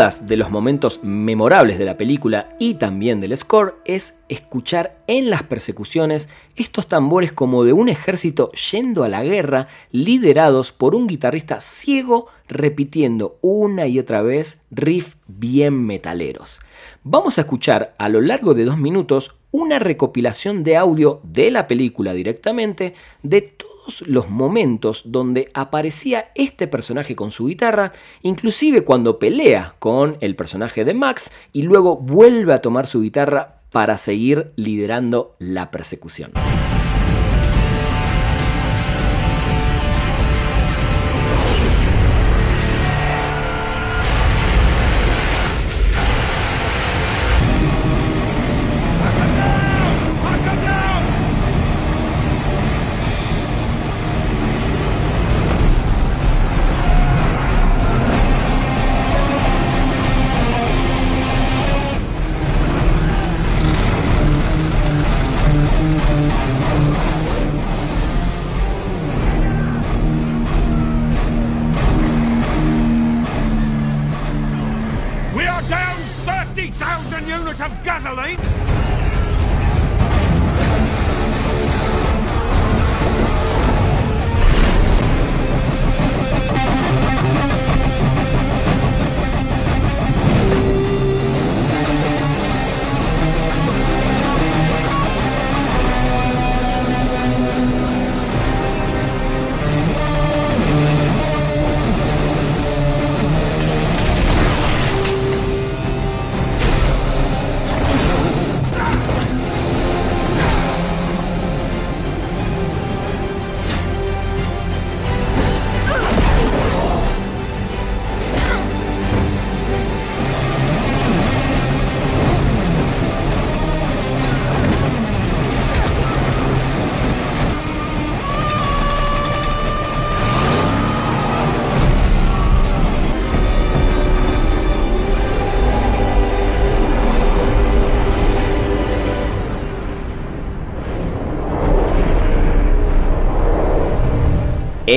De 0.00 0.38
los 0.38 0.50
momentos 0.50 1.00
memorables 1.02 1.78
de 1.78 1.84
la 1.84 1.98
película 1.98 2.48
y 2.58 2.76
también 2.76 3.20
del 3.20 3.36
score 3.36 3.76
es 3.84 4.14
escuchar 4.30 4.96
en 5.06 5.28
las 5.28 5.42
persecuciones 5.42 6.30
estos 6.56 6.86
tambores 6.86 7.32
como 7.32 7.64
de 7.64 7.74
un 7.74 7.90
ejército 7.90 8.50
yendo 8.52 9.04
a 9.04 9.10
la 9.10 9.22
guerra, 9.22 9.68
liderados 9.92 10.72
por 10.72 10.94
un 10.94 11.06
guitarrista 11.06 11.60
ciego 11.60 12.28
repitiendo 12.48 13.36
una 13.42 13.88
y 13.88 13.98
otra 13.98 14.22
vez 14.22 14.62
riff 14.70 15.16
bien 15.26 15.84
metaleros. 15.84 16.60
Vamos 17.04 17.36
a 17.36 17.42
escuchar 17.42 17.94
a 17.98 18.08
lo 18.08 18.22
largo 18.22 18.54
de 18.54 18.64
dos 18.64 18.78
minutos 18.78 19.36
una 19.50 19.78
recopilación 19.78 20.62
de 20.62 20.76
audio 20.76 21.20
de 21.24 21.50
la 21.50 21.66
película 21.66 22.12
directamente 22.12 22.94
de 23.22 23.42
todos 23.42 24.02
los 24.06 24.28
momentos 24.28 25.02
donde 25.06 25.50
aparecía 25.54 26.30
este 26.34 26.68
personaje 26.68 27.16
con 27.16 27.30
su 27.30 27.46
guitarra, 27.46 27.92
inclusive 28.22 28.84
cuando 28.84 29.18
pelea 29.18 29.74
con 29.78 30.16
el 30.20 30.36
personaje 30.36 30.84
de 30.84 30.94
Max 30.94 31.32
y 31.52 31.62
luego 31.62 31.96
vuelve 31.96 32.52
a 32.54 32.62
tomar 32.62 32.86
su 32.86 33.00
guitarra 33.00 33.62
para 33.70 33.98
seguir 33.98 34.52
liderando 34.56 35.36
la 35.38 35.70
persecución. 35.70 36.32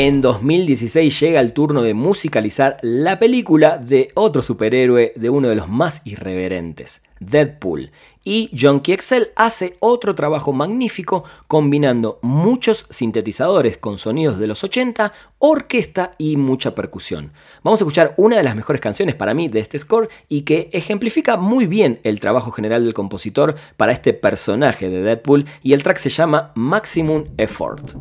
En 0.06 0.20
2016 0.20 1.18
llega 1.18 1.39
el 1.39 1.54
turno 1.54 1.82
de 1.82 1.93
musicalizar 1.93 2.78
la 2.82 3.20
película 3.20 3.78
de 3.78 4.10
otro 4.16 4.41
superhéroe 4.41 5.14
de 5.16 5.30
uno 5.30 5.47
de 5.47 5.56
los 5.56 5.70
más 5.70 6.01
irreverentes, 6.04 7.01
Deadpool. 7.22 7.89
Y 8.26 8.49
Junkie 8.51 8.97
XL 8.97 9.30
hace 9.38 9.78
otro 9.80 10.14
trabajo 10.14 10.51
magnífico 10.51 11.24
combinando 11.47 12.20
muchos 12.22 12.86
sintetizadores 12.89 13.78
con 13.78 13.97
sonidos 13.97 14.39
de 14.39 14.47
los 14.47 14.66
80, 14.66 15.14
orquesta 15.39 16.12
y 16.18 16.36
mucha 16.36 16.76
percusión. 16.76 17.32
Vamos 17.64 17.80
a 17.80 17.86
escuchar 17.86 18.14
una 18.18 18.36
de 18.36 18.43
las 18.43 18.58
mejores 18.58 18.82
canciones 18.82 19.16
para 19.16 19.34
mí 19.34 19.47
de 19.47 19.62
este 19.62 19.80
score 19.80 20.10
y 20.28 20.41
que 20.41 20.70
ejemplifica 20.74 21.38
muy 21.38 21.66
bien 21.66 22.01
el 22.04 22.20
trabajo 22.20 22.51
general 22.51 22.84
del 22.84 22.93
compositor 22.93 23.56
para 23.78 23.93
este 23.93 24.12
personaje 24.12 24.89
de 24.89 25.01
Deadpool 25.01 25.45
y 25.62 25.72
el 25.72 25.82
track 25.82 25.95
se 25.95 26.10
llama 26.10 26.51
Maximum 26.56 27.24
Effort. 27.38 27.93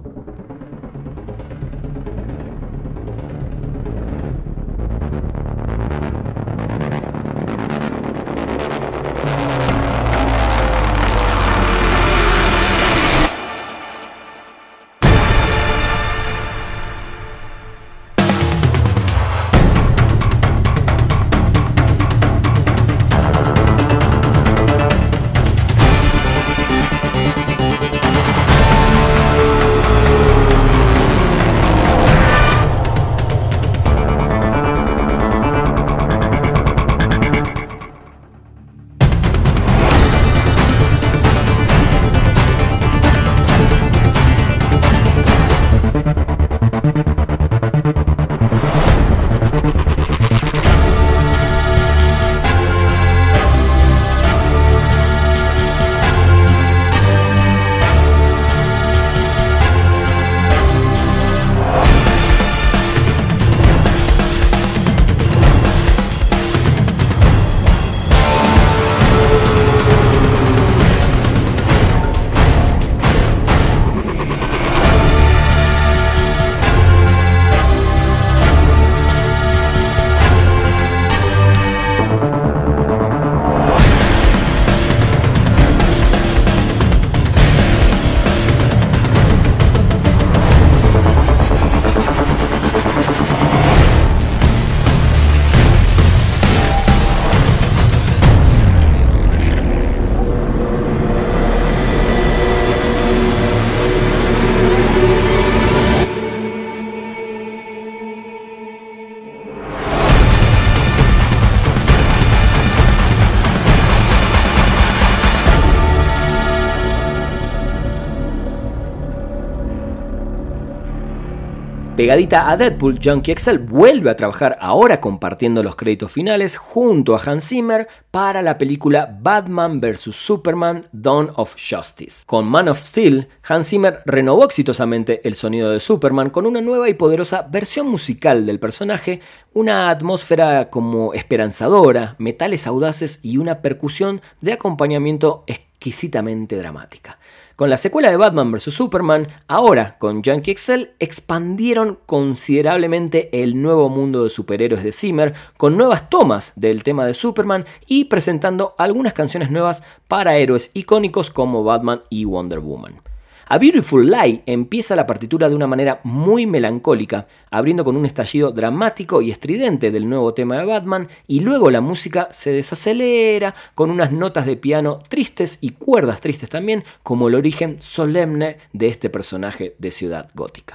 Pegadita 121.97 122.51
a 122.51 122.57
Deadpool, 122.57 123.01
Junkie 123.05 123.35
XL 123.37 123.59
vuelve 123.59 124.09
a 124.09 124.17
trabajar 124.17 124.57
ahora 124.61 124.99
compartiendo 124.99 125.63
los 125.63 125.77
créditos 125.77 126.11
finales 126.11 126.57
junto 126.57 127.15
a 127.15 127.21
Hans 127.23 127.49
Zimmer 127.49 127.87
para 128.11 128.41
la 128.41 128.57
película 128.57 129.15
Batman 129.21 129.79
vs. 129.79 130.17
Superman 130.17 130.87
Dawn 130.93 131.31
of 131.37 131.55
Justice. 131.55 132.23
Con 132.25 132.47
Man 132.47 132.71
of 132.71 132.83
Steel, 132.83 133.29
Hans 133.47 133.69
Zimmer 133.69 134.01
renovó 134.07 134.47
exitosamente 134.47 135.21
el 135.29 135.35
sonido 135.35 135.69
de 135.69 135.81
Superman 135.81 136.31
con 136.31 136.47
una 136.47 136.63
nueva 136.63 136.89
y 136.89 136.95
poderosa 136.95 137.43
versión 137.43 137.89
musical 137.89 138.47
del 138.47 138.59
personaje, 138.59 139.21
una 139.53 139.91
atmósfera 139.91 140.71
como 140.71 141.13
esperanzadora, 141.13 142.17
metales 142.17 142.67
audaces 142.67 143.21
y 143.23 143.37
una 143.37 143.61
percusión 143.61 144.23
de 144.41 144.55
acompañamiento 144.55 145.45
exquisitamente 145.47 146.57
dramática. 146.57 147.19
Con 147.57 147.69
la 147.69 147.77
secuela 147.77 148.11
de 148.11 148.17
Batman 148.17 148.51
vs. 148.51 148.75
Superman, 148.75 149.27
ahora 149.47 149.99
con 149.99 150.25
Junkie 150.25 150.57
XL 150.57 150.85
expandieron 150.99 151.99
considerablemente 152.07 153.43
el 153.43 153.61
nuevo 153.61 153.91
mundo 153.91 154.25
de 154.25 154.31
superhéroes 154.31 154.83
de 154.83 154.93
Zimmer 154.93 155.35
con 155.59 155.77
nuevas 155.77 156.09
tomas 156.09 156.55
del 156.57 156.83
tema 156.83 157.05
de 157.07 157.15
Superman 157.15 157.67
y 157.87 158.07
presentando 158.07 158.75
algunas 158.79 159.13
canciones 159.13 159.51
nuevas 159.51 159.83
para 160.09 160.37
héroes 160.37 160.71
icónicos 160.73 161.31
como 161.31 161.63
Batman 161.63 162.03
y 162.09 162.25
Wonder 162.25 162.61
Woman. 162.61 163.12
A 163.49 163.59
Beautiful 163.59 164.11
Lie 164.11 164.43
empieza 164.47 164.97
la 164.97 165.07
partitura 165.07 165.49
de 165.49 165.55
una 165.55 165.67
manera 165.67 166.01
muy 166.05 166.47
melancólica, 166.47 167.27
abriendo 167.51 167.85
con 167.85 167.97
un 167.97 168.07
estallido 168.07 168.53
dramático 168.53 169.21
y 169.21 169.31
estridente 169.31 169.91
del 169.91 170.09
nuevo 170.09 170.33
tema 170.33 170.59
de 170.59 170.65
Batman, 170.65 171.09
y 171.27 171.41
luego 171.41 171.71
la 171.71 171.81
música 171.81 172.29
se 172.31 172.53
desacelera 172.53 173.55
con 173.75 173.91
unas 173.91 174.13
notas 174.13 174.47
de 174.47 174.57
piano 174.57 175.01
tristes 175.09 175.59
y 175.61 175.71
cuerdas 175.71 176.21
tristes 176.21 176.49
también, 176.49 176.85
como 177.03 177.29
el 177.29 177.35
origen 177.35 177.77
solemne 177.81 178.59
de 178.73 178.89
este 178.89 179.11
personaje 179.11 179.75
de 179.79 179.91
ciudad 179.91 180.31
gótica. 180.35 180.75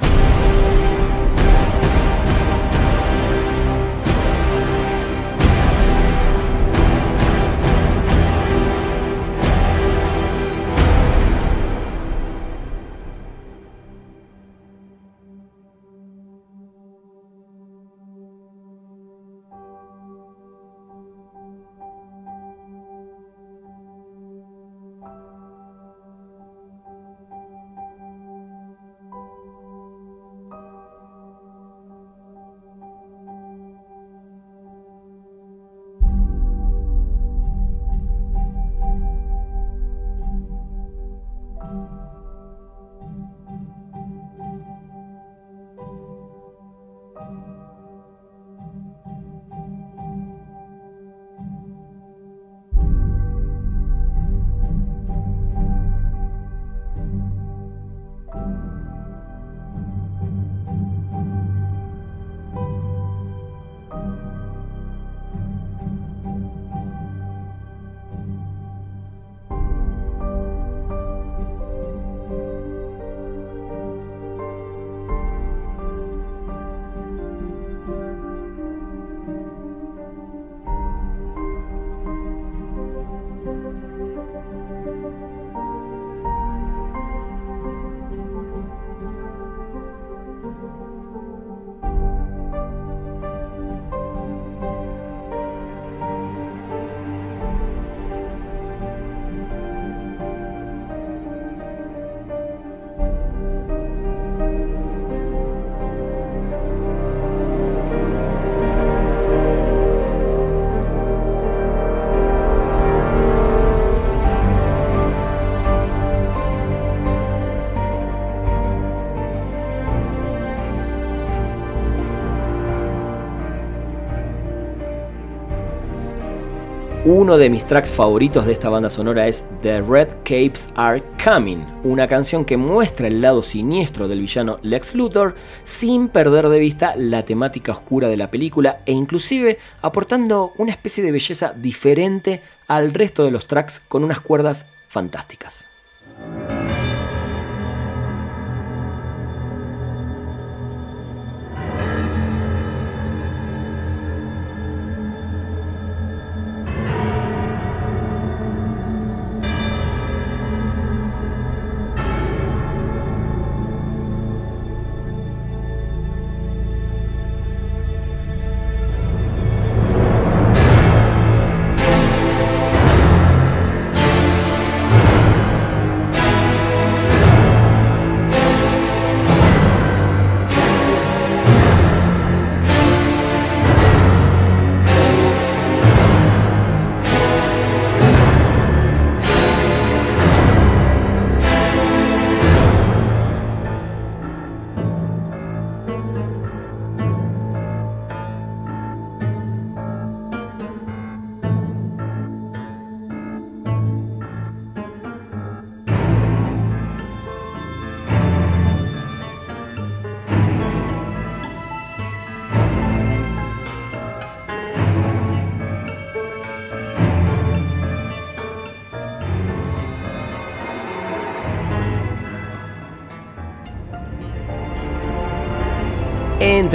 Uno 127.18 127.40
de 127.40 127.50
mis 127.50 127.66
tracks 127.66 127.92
favoritos 127.92 128.46
de 128.46 128.54
esta 128.54 128.70
banda 128.70 128.92
sonora 128.92 129.28
es 129.28 129.44
The 129.64 129.82
Red 129.82 130.10
Capes 130.24 130.70
Are 130.76 131.02
Coming, 131.26 131.66
una 131.84 132.08
canción 132.08 132.46
que 132.46 132.58
muestra 132.58 133.08
el 133.08 133.22
lado 133.22 133.42
siniestro 133.42 134.08
del 134.08 134.20
villano 134.20 134.60
Lex 134.62 134.94
Luthor 134.94 135.34
sin 135.64 136.10
perder 136.10 136.48
de 136.48 136.60
vista 136.60 136.96
la 136.96 137.24
temática 137.24 137.72
oscura 137.72 138.08
de 138.08 138.18
la 138.18 138.30
película 138.30 138.82
e 138.86 138.92
inclusive 138.92 139.58
aportando 139.82 140.54
una 140.58 140.70
especie 140.70 141.04
de 141.04 141.12
belleza 141.12 141.56
diferente 141.58 142.44
al 142.68 142.94
resto 142.94 143.26
de 143.26 143.32
los 143.32 143.48
tracks 143.48 143.80
con 143.80 144.04
unas 144.04 144.22
cuerdas 144.22 144.68
fantásticas. 144.88 145.68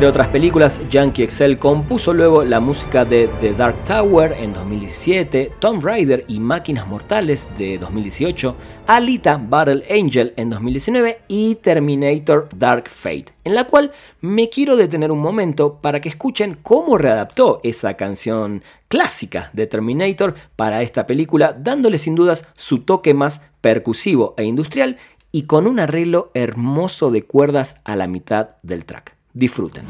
Entre 0.03 0.11
otras 0.11 0.33
películas, 0.33 0.81
Yankee 0.91 1.23
Excel 1.23 1.61
compuso 1.61 2.13
luego 2.13 2.43
la 2.43 2.59
música 2.59 3.05
de 3.05 3.29
The 3.41 3.55
Dark 3.55 3.85
Tower 3.85 4.33
en 4.33 4.53
2017, 4.53 5.53
Tomb 5.61 5.81
Raider 5.81 6.25
y 6.27 6.41
Máquinas 6.41 6.89
Mortales 6.89 7.49
de 7.57 7.79
2018, 7.79 8.57
Alita 8.89 9.41
Battle 9.41 9.85
Angel 9.89 10.35
en 10.37 10.51
2019 10.51 11.21
y 11.29 11.55
Terminator 11.55 12.49
Dark 12.57 12.89
Fate, 12.89 13.27
en 13.45 13.55
la 13.55 13.69
cual 13.69 13.93
me 14.21 14.51
quiero 14.51 14.75
detener 14.75 15.13
un 15.13 15.21
momento 15.21 15.79
para 15.81 16.01
que 16.01 16.09
escuchen 16.09 16.59
cómo 16.61 16.99
readaptó 16.99 17.61
esa 17.63 17.95
canción 17.95 18.65
clásica 18.89 19.51
de 19.53 19.69
Terminator 19.69 20.35
para 20.57 20.83
esta 20.83 21.07
película, 21.07 21.57
dándole 21.57 21.99
sin 21.99 22.17
dudas 22.17 22.45
su 22.57 22.81
toque 22.81 23.15
más 23.15 23.43
percusivo 23.61 24.35
e 24.37 24.43
industrial 24.43 24.97
y 25.31 25.43
con 25.43 25.69
un 25.69 25.79
arreglo 25.79 26.33
hermoso 26.35 27.13
de 27.13 27.23
cuerdas 27.23 27.77
a 27.85 27.95
la 27.95 28.09
mitad 28.09 28.57
del 28.65 28.85
track. 28.85 29.22
Disfruten. 29.35 29.87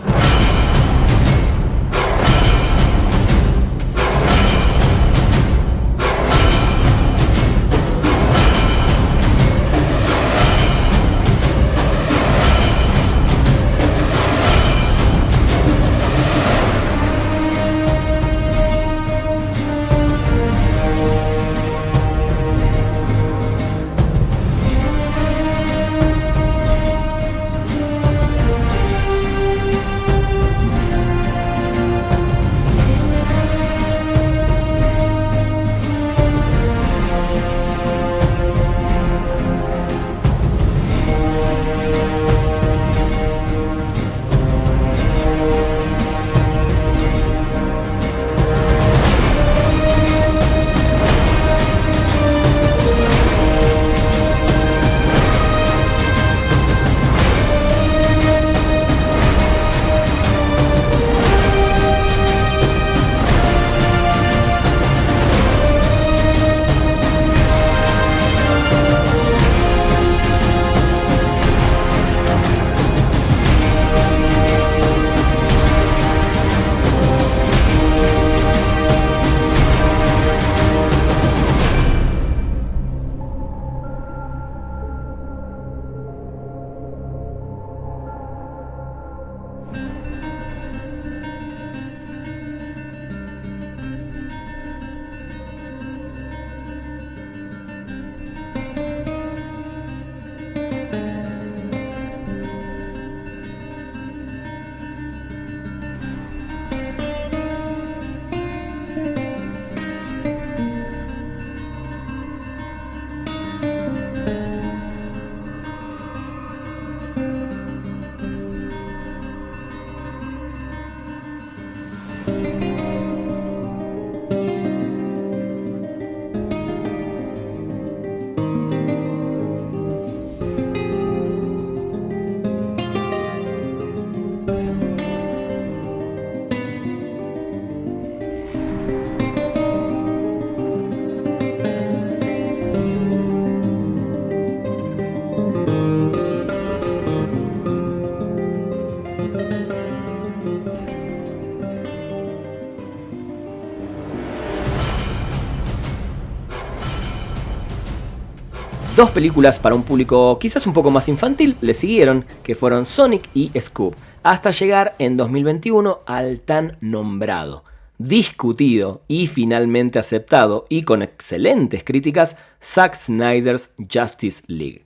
Dos 159.03 159.11
películas 159.11 159.59
para 159.59 159.74
un 159.74 159.82
público 159.82 160.38
quizás 160.38 160.64
un 160.64 160.72
poco 160.72 160.92
más 160.92 161.09
infantil 161.09 161.57
le 161.61 161.74
siguieron, 161.74 162.24
que 162.44 162.55
fueron 162.55 162.86
Sonic 162.86 163.28
y 163.34 163.50
Scoop, 163.59 163.96
hasta 164.22 164.53
llegar 164.53 164.94
en 165.00 165.16
2021 165.16 166.03
al 166.07 166.38
tan 166.38 166.78
nombrado 166.80 167.64
discutido 167.98 169.03
y 169.09 169.26
finalmente 169.26 169.98
aceptado 169.98 170.66
y 170.68 170.84
con 170.84 171.03
excelentes 171.03 171.82
críticas 171.82 172.36
Zack 172.62 172.94
Snyder's 172.94 173.70
Justice 173.92 174.44
League. 174.46 174.84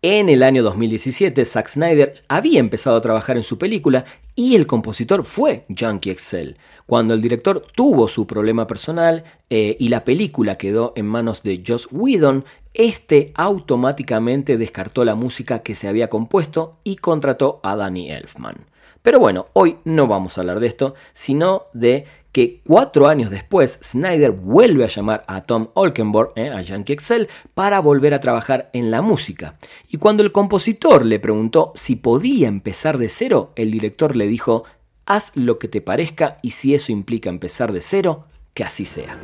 En 0.00 0.30
el 0.30 0.44
año 0.44 0.62
2017, 0.62 1.44
Zack 1.44 1.68
Snyder 1.68 2.14
había 2.28 2.60
empezado 2.60 2.96
a 2.96 3.02
trabajar 3.02 3.36
en 3.36 3.42
su 3.42 3.58
película 3.58 4.06
y 4.34 4.54
el 4.54 4.66
compositor 4.66 5.26
fue 5.26 5.66
Junkie 5.78 6.14
XL. 6.16 6.52
Cuando 6.88 7.12
el 7.12 7.20
director 7.20 7.66
tuvo 7.74 8.08
su 8.08 8.26
problema 8.26 8.66
personal 8.66 9.22
eh, 9.50 9.76
y 9.78 9.90
la 9.90 10.04
película 10.04 10.54
quedó 10.54 10.94
en 10.96 11.04
manos 11.04 11.42
de 11.42 11.62
Joss 11.64 11.86
Whedon, 11.92 12.46
este 12.72 13.30
automáticamente 13.34 14.56
descartó 14.56 15.04
la 15.04 15.14
música 15.14 15.58
que 15.58 15.74
se 15.74 15.86
había 15.86 16.08
compuesto 16.08 16.78
y 16.84 16.96
contrató 16.96 17.60
a 17.62 17.76
Danny 17.76 18.10
Elfman. 18.10 18.56
Pero 19.02 19.18
bueno, 19.18 19.48
hoy 19.52 19.76
no 19.84 20.06
vamos 20.06 20.38
a 20.38 20.40
hablar 20.40 20.60
de 20.60 20.66
esto, 20.66 20.94
sino 21.12 21.64
de 21.74 22.06
que 22.32 22.62
cuatro 22.66 23.06
años 23.06 23.30
después 23.30 23.78
Snyder 23.82 24.30
vuelve 24.30 24.84
a 24.84 24.88
llamar 24.88 25.24
a 25.28 25.42
Tom 25.42 25.68
Olkenborg, 25.74 26.32
eh, 26.36 26.48
a 26.48 26.62
Yankee 26.62 26.94
Excel, 26.94 27.28
para 27.52 27.80
volver 27.80 28.14
a 28.14 28.20
trabajar 28.20 28.70
en 28.72 28.90
la 28.90 29.02
música. 29.02 29.58
Y 29.90 29.98
cuando 29.98 30.22
el 30.22 30.32
compositor 30.32 31.04
le 31.04 31.20
preguntó 31.20 31.72
si 31.74 31.96
podía 31.96 32.48
empezar 32.48 32.96
de 32.96 33.10
cero, 33.10 33.52
el 33.56 33.70
director 33.70 34.16
le 34.16 34.26
dijo, 34.26 34.64
haz 35.08 35.32
lo 35.34 35.58
que 35.58 35.68
te 35.68 35.80
parezca 35.80 36.36
y 36.42 36.50
si 36.50 36.74
eso 36.74 36.92
implica 36.92 37.30
empezar 37.30 37.72
de 37.72 37.80
cero, 37.80 38.26
que 38.54 38.62
así 38.62 38.84
sea. 38.84 39.18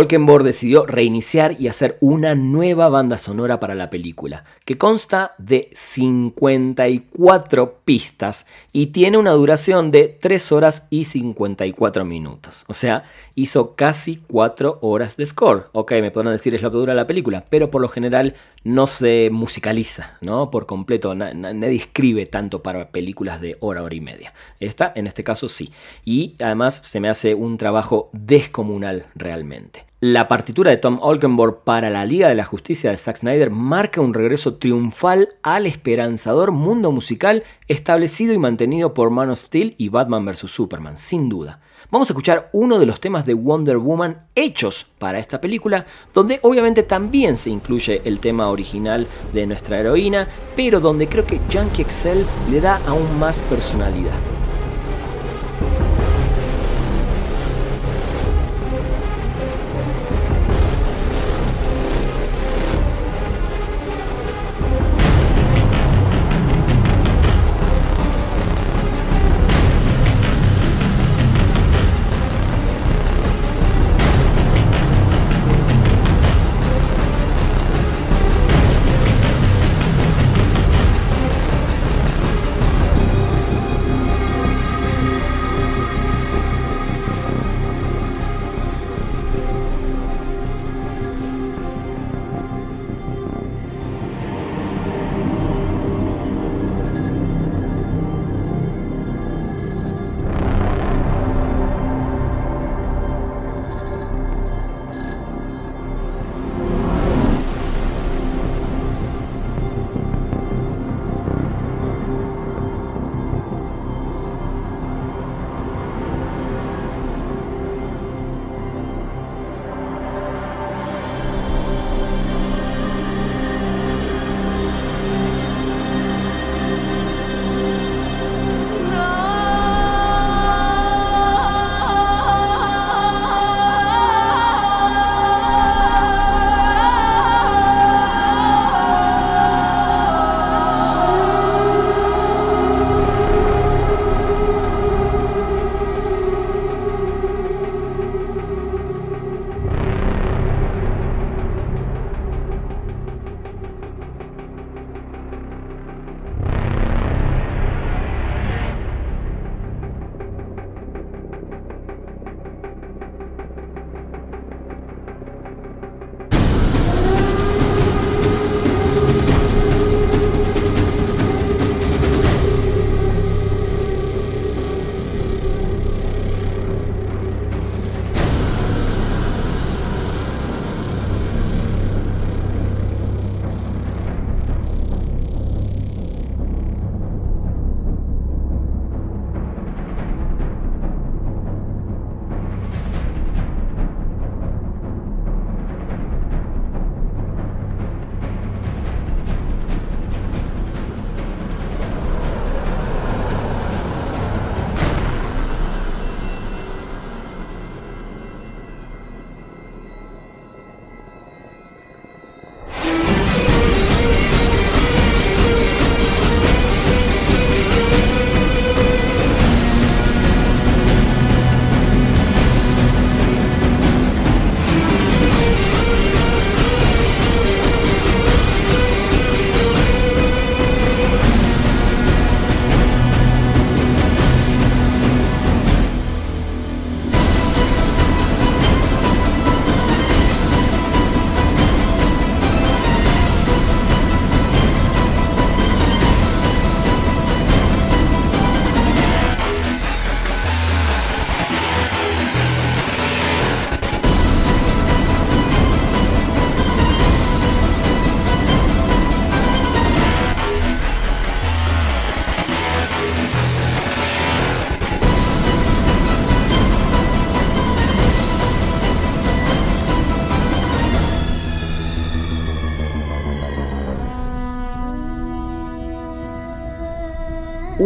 Olkenborg 0.00 0.44
decidió 0.44 0.86
reiniciar 0.86 1.56
y 1.58 1.68
hacer 1.68 1.98
una 2.00 2.34
nueva 2.34 2.88
banda 2.88 3.18
sonora 3.18 3.60
para 3.60 3.74
la 3.74 3.90
película, 3.90 4.44
que 4.64 4.78
consta 4.78 5.34
de 5.36 5.68
54 5.74 7.80
pistas 7.84 8.46
y 8.72 8.86
tiene 8.86 9.18
una 9.18 9.32
duración 9.32 9.90
de 9.90 10.08
3 10.08 10.52
horas 10.52 10.86
y 10.88 11.04
54 11.04 12.06
minutos. 12.06 12.64
O 12.68 12.72
sea, 12.72 13.04
hizo 13.34 13.74
casi 13.74 14.22
4 14.26 14.78
horas 14.80 15.18
de 15.18 15.26
score. 15.26 15.66
Ok, 15.72 15.92
me 16.00 16.10
podrán 16.10 16.32
decir 16.32 16.54
es 16.54 16.62
lo 16.62 16.70
que 16.70 16.78
dura 16.78 16.94
la 16.94 17.06
película, 17.06 17.44
pero 17.50 17.70
por 17.70 17.82
lo 17.82 17.88
general 17.88 18.36
no 18.64 18.86
se 18.86 19.30
musicaliza, 19.32 20.18
¿no? 20.20 20.50
Por 20.50 20.66
completo, 20.66 21.14
nadie 21.14 21.74
escribe 21.74 22.26
tanto 22.26 22.62
para 22.62 22.90
películas 22.90 23.40
de 23.40 23.56
hora, 23.60 23.82
hora 23.82 23.94
y 23.94 24.00
media. 24.00 24.34
Esta, 24.60 24.92
en 24.94 25.06
este 25.06 25.24
caso, 25.24 25.48
sí. 25.48 25.72
Y 26.04 26.36
además 26.42 26.80
se 26.84 27.00
me 27.00 27.08
hace 27.08 27.34
un 27.34 27.56
trabajo 27.56 28.10
descomunal 28.12 29.06
realmente. 29.14 29.86
La 30.02 30.28
partitura 30.28 30.70
de 30.70 30.78
Tom 30.78 30.98
Olkenborg 31.02 31.62
para 31.62 31.90
la 31.90 32.06
Liga 32.06 32.30
de 32.30 32.34
la 32.34 32.46
Justicia 32.46 32.90
de 32.90 32.96
Zack 32.96 33.18
Snyder 33.18 33.50
marca 33.50 34.00
un 34.00 34.14
regreso 34.14 34.54
triunfal 34.54 35.28
al 35.42 35.66
esperanzador 35.66 36.52
mundo 36.52 36.90
musical 36.90 37.44
establecido 37.68 38.32
y 38.32 38.38
mantenido 38.38 38.94
por 38.94 39.10
Man 39.10 39.28
of 39.28 39.44
Steel 39.44 39.74
y 39.76 39.90
Batman 39.90 40.24
vs. 40.24 40.50
Superman, 40.50 40.96
sin 40.96 41.28
duda. 41.28 41.60
Vamos 41.90 42.08
a 42.08 42.12
escuchar 42.12 42.50
uno 42.52 42.78
de 42.78 42.86
los 42.86 43.00
temas 43.00 43.26
de 43.26 43.34
Wonder 43.34 43.76
Woman 43.76 44.16
hechos 44.36 44.86
para 45.00 45.18
esta 45.18 45.40
película, 45.40 45.86
donde 46.14 46.38
obviamente 46.42 46.84
también 46.84 47.36
se 47.36 47.50
incluye 47.50 48.00
el 48.04 48.20
tema 48.20 48.48
original 48.48 49.08
de 49.32 49.44
nuestra 49.48 49.80
heroína, 49.80 50.28
pero 50.54 50.78
donde 50.78 51.08
creo 51.08 51.26
que 51.26 51.40
Junkie 51.52 51.82
Excel 51.82 52.24
le 52.48 52.60
da 52.60 52.80
aún 52.86 53.18
más 53.18 53.40
personalidad. 53.42 54.39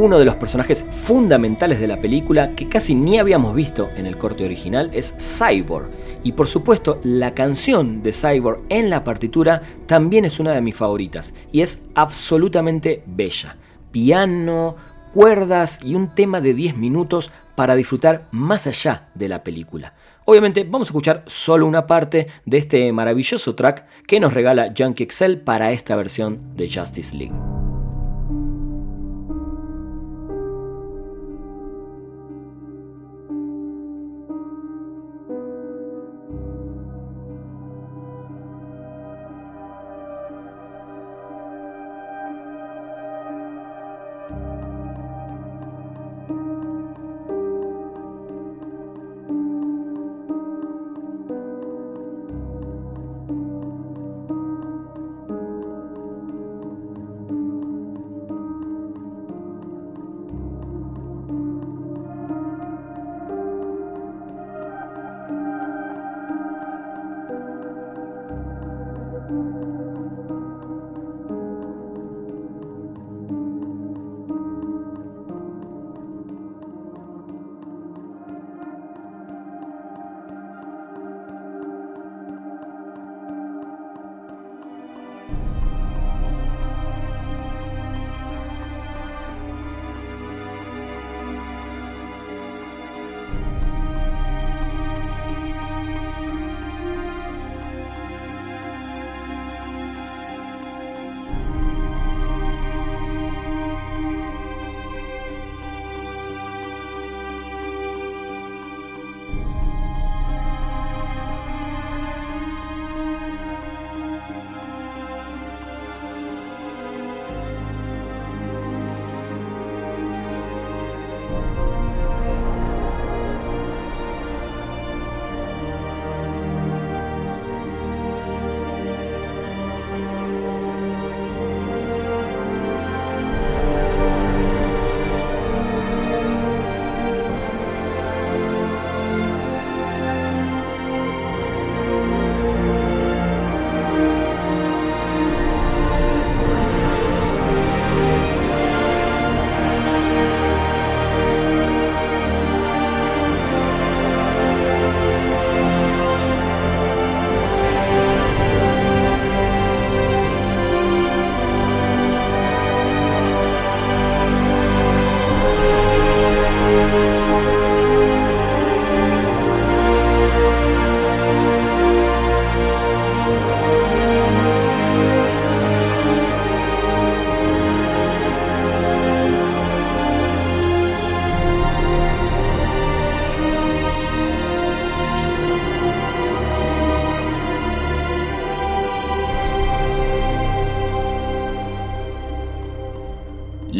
Uno 0.04 0.18
de 0.18 0.26
los 0.26 0.36
personajes 0.36 0.84
fundamentales 0.84 1.80
de 1.80 1.86
la 1.86 1.96
película 1.96 2.50
que 2.50 2.68
casi 2.68 2.94
ni 2.94 3.18
habíamos 3.18 3.54
visto 3.54 3.88
en 3.96 4.04
el 4.04 4.18
corte 4.18 4.44
original 4.44 4.90
es 4.92 5.14
Cyborg. 5.18 5.88
Y 6.22 6.32
por 6.32 6.46
supuesto, 6.46 7.00
la 7.04 7.32
canción 7.32 8.02
de 8.02 8.12
Cyborg 8.12 8.60
en 8.68 8.90
la 8.90 9.02
partitura 9.02 9.62
también 9.86 10.26
es 10.26 10.38
una 10.38 10.52
de 10.52 10.60
mis 10.60 10.76
favoritas 10.76 11.32
y 11.52 11.62
es 11.62 11.84
absolutamente 11.94 13.02
bella. 13.06 13.56
Piano, 13.92 14.76
cuerdas 15.14 15.80
y 15.82 15.94
un 15.94 16.14
tema 16.14 16.42
de 16.42 16.52
10 16.52 16.76
minutos 16.76 17.30
para 17.54 17.74
disfrutar 17.74 18.26
más 18.30 18.66
allá 18.66 19.08
de 19.14 19.28
la 19.28 19.42
película. 19.42 19.94
Obviamente 20.26 20.64
vamos 20.64 20.88
a 20.88 20.90
escuchar 20.90 21.22
solo 21.24 21.64
una 21.64 21.86
parte 21.86 22.26
de 22.44 22.58
este 22.58 22.92
maravilloso 22.92 23.54
track 23.54 23.86
que 24.06 24.20
nos 24.20 24.34
regala 24.34 24.74
Junkie 24.76 25.04
Excel 25.04 25.40
para 25.40 25.72
esta 25.72 25.96
versión 25.96 26.54
de 26.56 26.70
Justice 26.70 27.16
League. 27.16 27.53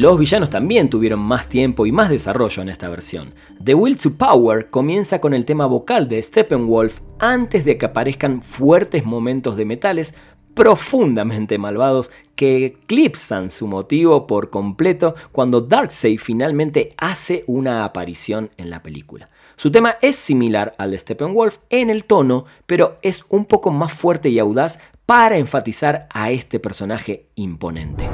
Los 0.05 0.19
villanos 0.19 0.51
también 0.51 0.91
tuvieron 0.91 1.21
más 1.21 1.49
tiempo 1.49 1.87
y 1.87 1.91
más 1.91 2.11
desarrollo 2.11 2.61
en 2.61 2.69
esta 2.69 2.91
versión. 2.91 3.33
The 3.65 3.73
Will 3.73 3.97
to 3.97 4.13
Power 4.13 4.69
comienza 4.69 5.19
con 5.19 5.33
el 5.33 5.47
tema 5.47 5.65
vocal 5.65 6.11
de 6.11 6.21
Steppenwolf 6.21 7.01
antes 7.19 7.65
de 7.65 7.79
que 7.79 7.87
aparezcan 7.87 8.43
fuertes 8.43 9.07
momentos 9.07 9.57
de 9.57 9.65
metales 9.65 10.13
profundamente 10.53 11.57
malvados 11.57 12.11
que 12.37 12.67
eclipsan 12.67 13.49
su 13.49 13.67
motivo 13.67 14.27
por 14.27 14.51
completo 14.51 15.15
cuando 15.33 15.63
Darkseid 15.63 16.21
finalmente 16.21 16.93
hace 16.99 17.43
una 17.47 17.87
aparición 17.87 18.51
en 18.59 18.69
la 18.69 18.83
película. 18.83 19.31
Su 19.57 19.71
tema 19.71 19.97
es 20.03 20.17
similar 20.17 20.75
al 20.77 20.91
de 20.91 20.99
Steppenwolf 20.99 21.61
en 21.71 21.89
el 21.89 22.05
tono, 22.05 22.45
pero 22.67 22.99
es 23.01 23.25
un 23.31 23.47
poco 23.47 23.71
más 23.71 23.95
fuerte 23.95 24.29
y 24.29 24.39
audaz 24.39 24.79
para 25.07 25.39
enfatizar 25.39 26.09
a 26.13 26.31
este 26.31 26.61
personaje 26.61 27.31
imponente. 27.37 28.07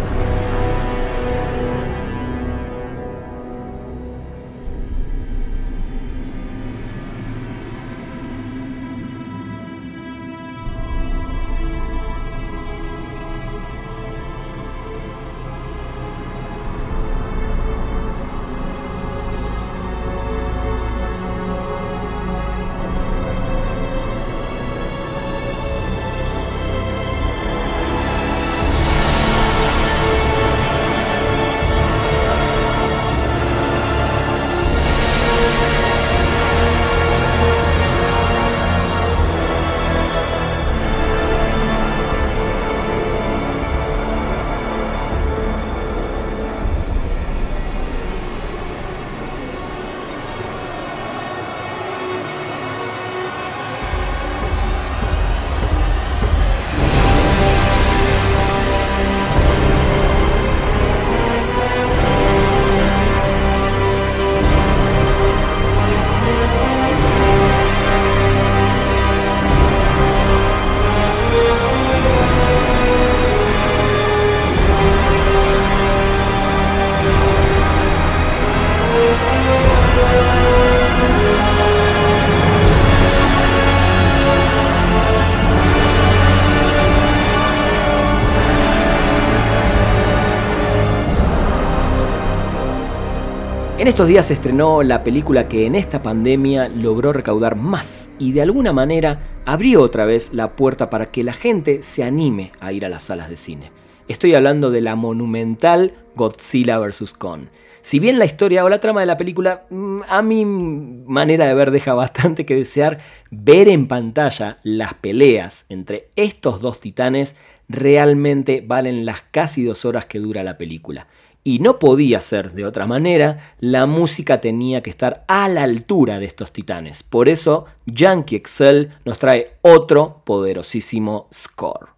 Estos 94.00 94.08
días 94.08 94.28
se 94.28 94.32
estrenó 94.32 94.82
la 94.82 95.04
película 95.04 95.46
que 95.46 95.66
en 95.66 95.74
esta 95.74 96.02
pandemia 96.02 96.70
logró 96.70 97.12
recaudar 97.12 97.54
más 97.54 98.08
y 98.18 98.32
de 98.32 98.40
alguna 98.40 98.72
manera 98.72 99.18
abrió 99.44 99.82
otra 99.82 100.06
vez 100.06 100.32
la 100.32 100.56
puerta 100.56 100.88
para 100.88 101.04
que 101.12 101.22
la 101.22 101.34
gente 101.34 101.82
se 101.82 102.02
anime 102.02 102.50
a 102.60 102.72
ir 102.72 102.86
a 102.86 102.88
las 102.88 103.02
salas 103.02 103.28
de 103.28 103.36
cine. 103.36 103.70
Estoy 104.08 104.34
hablando 104.34 104.70
de 104.70 104.80
la 104.80 104.96
monumental 104.96 105.92
Godzilla 106.16 106.78
vs. 106.78 107.12
Kong. 107.12 107.48
Si 107.82 107.98
bien 107.98 108.18
la 108.18 108.24
historia 108.24 108.64
o 108.64 108.70
la 108.70 108.80
trama 108.80 109.00
de 109.00 109.06
la 109.06 109.18
película 109.18 109.66
mm, 109.68 110.00
a 110.08 110.22
mi 110.22 110.46
manera 110.46 111.46
de 111.46 111.52
ver 111.52 111.70
deja 111.70 111.92
bastante 111.92 112.46
que 112.46 112.56
desear, 112.56 113.00
ver 113.30 113.68
en 113.68 113.86
pantalla 113.86 114.60
las 114.62 114.94
peleas 114.94 115.66
entre 115.68 116.08
estos 116.16 116.62
dos 116.62 116.80
titanes 116.80 117.36
realmente 117.68 118.64
valen 118.66 119.04
las 119.04 119.20
casi 119.30 119.62
dos 119.62 119.84
horas 119.84 120.06
que 120.06 120.20
dura 120.20 120.42
la 120.42 120.56
película. 120.56 121.06
Y 121.42 121.60
no 121.60 121.78
podía 121.78 122.20
ser 122.20 122.52
de 122.52 122.66
otra 122.66 122.86
manera, 122.86 123.54
la 123.60 123.86
música 123.86 124.40
tenía 124.40 124.82
que 124.82 124.90
estar 124.90 125.24
a 125.26 125.48
la 125.48 125.62
altura 125.62 126.18
de 126.18 126.26
estos 126.26 126.52
titanes. 126.52 127.02
Por 127.02 127.28
eso, 127.28 127.64
Yankee 127.86 128.36
Excel 128.36 128.90
nos 129.04 129.18
trae 129.18 129.52
otro 129.62 130.22
poderosísimo 130.24 131.28
score. 131.32 131.88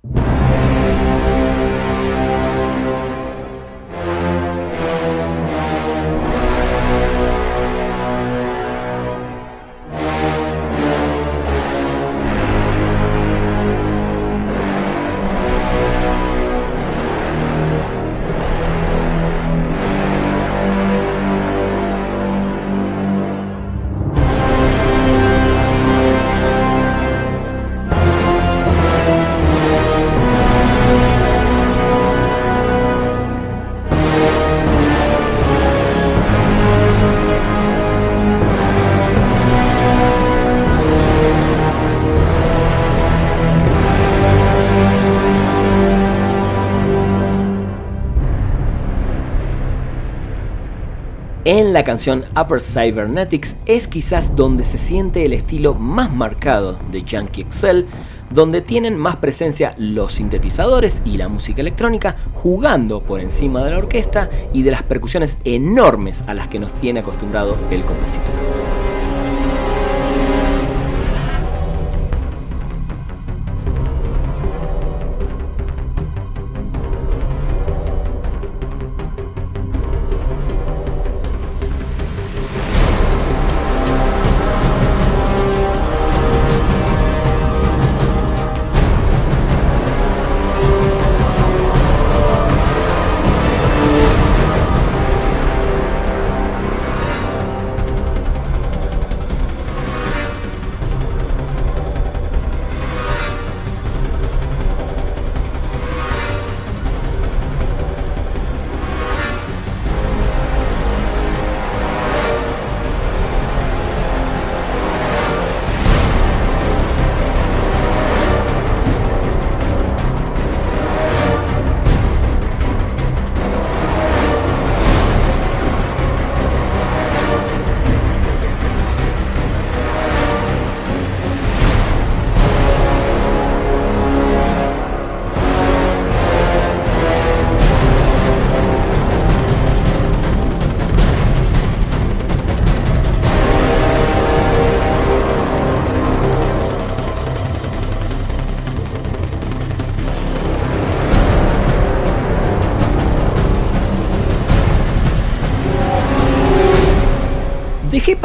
En 51.44 51.72
la 51.72 51.82
canción 51.82 52.24
Upper 52.40 52.60
Cybernetics 52.60 53.56
es 53.66 53.88
quizás 53.88 54.36
donde 54.36 54.64
se 54.64 54.78
siente 54.78 55.24
el 55.24 55.32
estilo 55.32 55.74
más 55.74 56.12
marcado 56.14 56.78
de 56.92 57.02
Yankee 57.02 57.40
Excel, 57.40 57.88
donde 58.30 58.62
tienen 58.62 58.96
más 58.96 59.16
presencia 59.16 59.74
los 59.76 60.12
sintetizadores 60.12 61.02
y 61.04 61.16
la 61.16 61.26
música 61.26 61.60
electrónica 61.60 62.14
jugando 62.32 63.02
por 63.02 63.18
encima 63.18 63.64
de 63.64 63.72
la 63.72 63.78
orquesta 63.78 64.30
y 64.52 64.62
de 64.62 64.70
las 64.70 64.84
percusiones 64.84 65.36
enormes 65.42 66.22
a 66.28 66.34
las 66.34 66.46
que 66.46 66.60
nos 66.60 66.74
tiene 66.74 67.00
acostumbrado 67.00 67.58
el 67.72 67.84
compositor. 67.84 68.81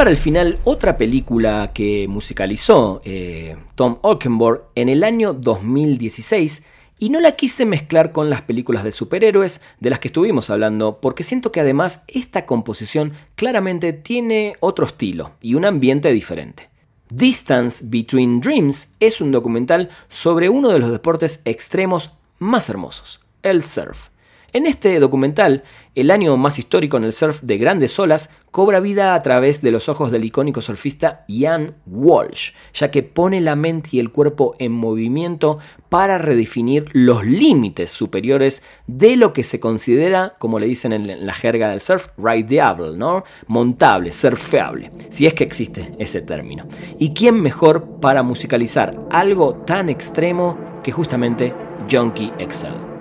Para 0.08 0.16
el 0.16 0.22
final 0.22 0.58
otra 0.64 0.96
película 0.96 1.70
que 1.74 2.06
musicalizó 2.08 3.02
eh, 3.04 3.58
Tom 3.74 3.98
Olkenborg 4.00 4.62
en 4.74 4.88
el 4.88 5.04
año 5.04 5.34
2016 5.34 6.62
y 6.98 7.10
no 7.10 7.20
la 7.20 7.32
quise 7.32 7.66
mezclar 7.66 8.10
con 8.10 8.30
las 8.30 8.40
películas 8.40 8.84
de 8.84 8.92
superhéroes 8.92 9.60
de 9.80 9.90
las 9.90 9.98
que 9.98 10.08
estuvimos 10.08 10.48
hablando 10.48 10.98
porque 11.02 11.24
siento 11.24 11.52
que 11.52 11.60
además 11.60 12.04
esta 12.08 12.46
composición 12.46 13.12
claramente 13.34 13.92
tiene 13.92 14.56
otro 14.60 14.86
estilo 14.86 15.32
y 15.42 15.56
un 15.56 15.66
ambiente 15.66 16.10
diferente. 16.10 16.70
Distance 17.10 17.84
Between 17.86 18.40
Dreams 18.40 18.94
es 19.00 19.20
un 19.20 19.30
documental 19.30 19.90
sobre 20.08 20.48
uno 20.48 20.70
de 20.70 20.78
los 20.78 20.90
deportes 20.90 21.42
extremos 21.44 22.14
más 22.38 22.70
hermosos, 22.70 23.20
el 23.42 23.62
surf. 23.62 24.08
En 24.54 24.66
este 24.66 24.98
documental, 24.98 25.62
el 25.94 26.10
año 26.10 26.34
más 26.38 26.58
histórico 26.58 26.96
en 26.96 27.04
el 27.04 27.12
surf 27.12 27.42
de 27.42 27.58
grandes 27.58 27.98
olas 27.98 28.30
cobra 28.50 28.80
vida 28.80 29.14
a 29.14 29.22
través 29.22 29.60
de 29.60 29.70
los 29.70 29.90
ojos 29.90 30.10
del 30.10 30.24
icónico 30.24 30.62
surfista 30.62 31.26
Ian 31.28 31.74
Walsh, 31.84 32.52
ya 32.72 32.90
que 32.90 33.02
pone 33.02 33.42
la 33.42 33.56
mente 33.56 33.90
y 33.92 34.00
el 34.00 34.10
cuerpo 34.10 34.54
en 34.58 34.72
movimiento 34.72 35.58
para 35.90 36.16
redefinir 36.16 36.86
los 36.92 37.26
límites 37.26 37.90
superiores 37.90 38.62
de 38.86 39.16
lo 39.16 39.34
que 39.34 39.44
se 39.44 39.60
considera, 39.60 40.36
como 40.38 40.58
le 40.58 40.66
dicen 40.66 40.94
en 40.94 41.26
la 41.26 41.34
jerga 41.34 41.68
del 41.68 41.82
surf, 41.82 42.08
rideable, 42.16 42.96
¿no? 42.96 43.24
Montable, 43.48 44.12
surfeable, 44.12 44.90
si 45.10 45.26
es 45.26 45.34
que 45.34 45.44
existe 45.44 45.94
ese 45.98 46.22
término. 46.22 46.66
¿Y 46.98 47.12
quién 47.12 47.42
mejor 47.42 48.00
para 48.00 48.22
musicalizar 48.22 48.98
algo 49.10 49.56
tan 49.66 49.90
extremo 49.90 50.56
que 50.82 50.90
justamente 50.90 51.52
Junkie 51.90 52.32
Excel? 52.38 52.97